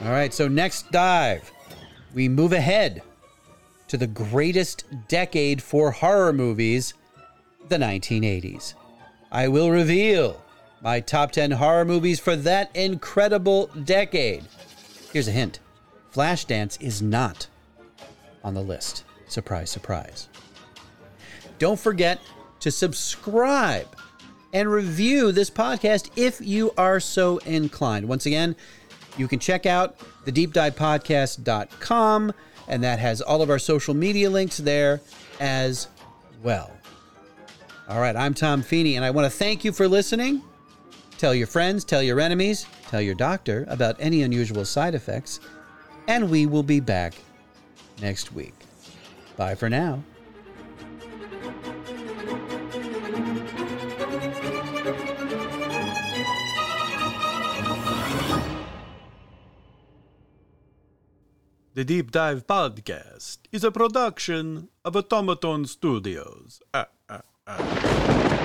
All 0.02 0.10
right 0.10 0.32
so 0.32 0.48
next 0.48 0.90
dive. 0.90 1.52
We 2.14 2.28
move 2.28 2.54
ahead 2.54 3.02
to 3.88 3.98
the 3.98 4.06
greatest 4.06 4.84
decade 5.08 5.62
for 5.62 5.90
horror 5.90 6.32
movies 6.32 6.94
the 7.68 7.76
1980s 7.76 8.74
i 9.32 9.46
will 9.48 9.70
reveal 9.70 10.40
my 10.80 11.00
top 11.00 11.32
10 11.32 11.52
horror 11.52 11.84
movies 11.84 12.20
for 12.20 12.36
that 12.36 12.70
incredible 12.74 13.66
decade. 13.84 14.44
Here's 15.12 15.28
a 15.28 15.32
hint. 15.32 15.58
Flashdance 16.14 16.80
is 16.80 17.02
not 17.02 17.48
on 18.44 18.54
the 18.54 18.62
list. 18.62 19.04
Surprise 19.26 19.70
surprise 19.70 20.28
don't 21.58 21.78
forget 21.78 22.20
to 22.60 22.70
subscribe 22.70 23.86
and 24.52 24.70
review 24.70 25.32
this 25.32 25.50
podcast 25.50 26.10
if 26.16 26.40
you 26.40 26.72
are 26.78 27.00
so 27.00 27.38
inclined. 27.38 28.08
Once 28.08 28.26
again, 28.26 28.56
you 29.16 29.28
can 29.28 29.38
check 29.38 29.66
out 29.66 29.96
the 30.24 30.32
deepdivepodcast.com, 30.32 32.32
and 32.68 32.84
that 32.84 32.98
has 32.98 33.20
all 33.20 33.42
of 33.42 33.50
our 33.50 33.58
social 33.58 33.94
media 33.94 34.30
links 34.30 34.58
there 34.58 35.00
as 35.40 35.88
well. 36.42 36.70
All 37.88 38.00
right, 38.00 38.16
I'm 38.16 38.34
Tom 38.34 38.62
Feeney, 38.62 38.96
and 38.96 39.04
I 39.04 39.10
want 39.10 39.30
to 39.30 39.38
thank 39.38 39.64
you 39.64 39.72
for 39.72 39.86
listening. 39.86 40.42
Tell 41.18 41.34
your 41.34 41.46
friends, 41.46 41.84
tell 41.84 42.02
your 42.02 42.20
enemies, 42.20 42.66
tell 42.88 43.00
your 43.00 43.14
doctor 43.14 43.64
about 43.68 43.96
any 43.98 44.22
unusual 44.22 44.64
side 44.64 44.94
effects, 44.94 45.40
and 46.08 46.30
we 46.30 46.46
will 46.46 46.62
be 46.62 46.80
back 46.80 47.14
next 48.00 48.32
week. 48.32 48.54
Bye 49.36 49.54
for 49.54 49.70
now. 49.70 50.02
The 61.76 61.84
Deep 61.84 62.10
Dive 62.10 62.46
Podcast 62.46 63.36
is 63.52 63.62
a 63.62 63.70
production 63.70 64.70
of 64.82 64.96
Automaton 64.96 65.66
Studios. 65.66 66.62
Ah, 66.72 66.86
ah, 67.10 67.20
ah. 67.46 68.35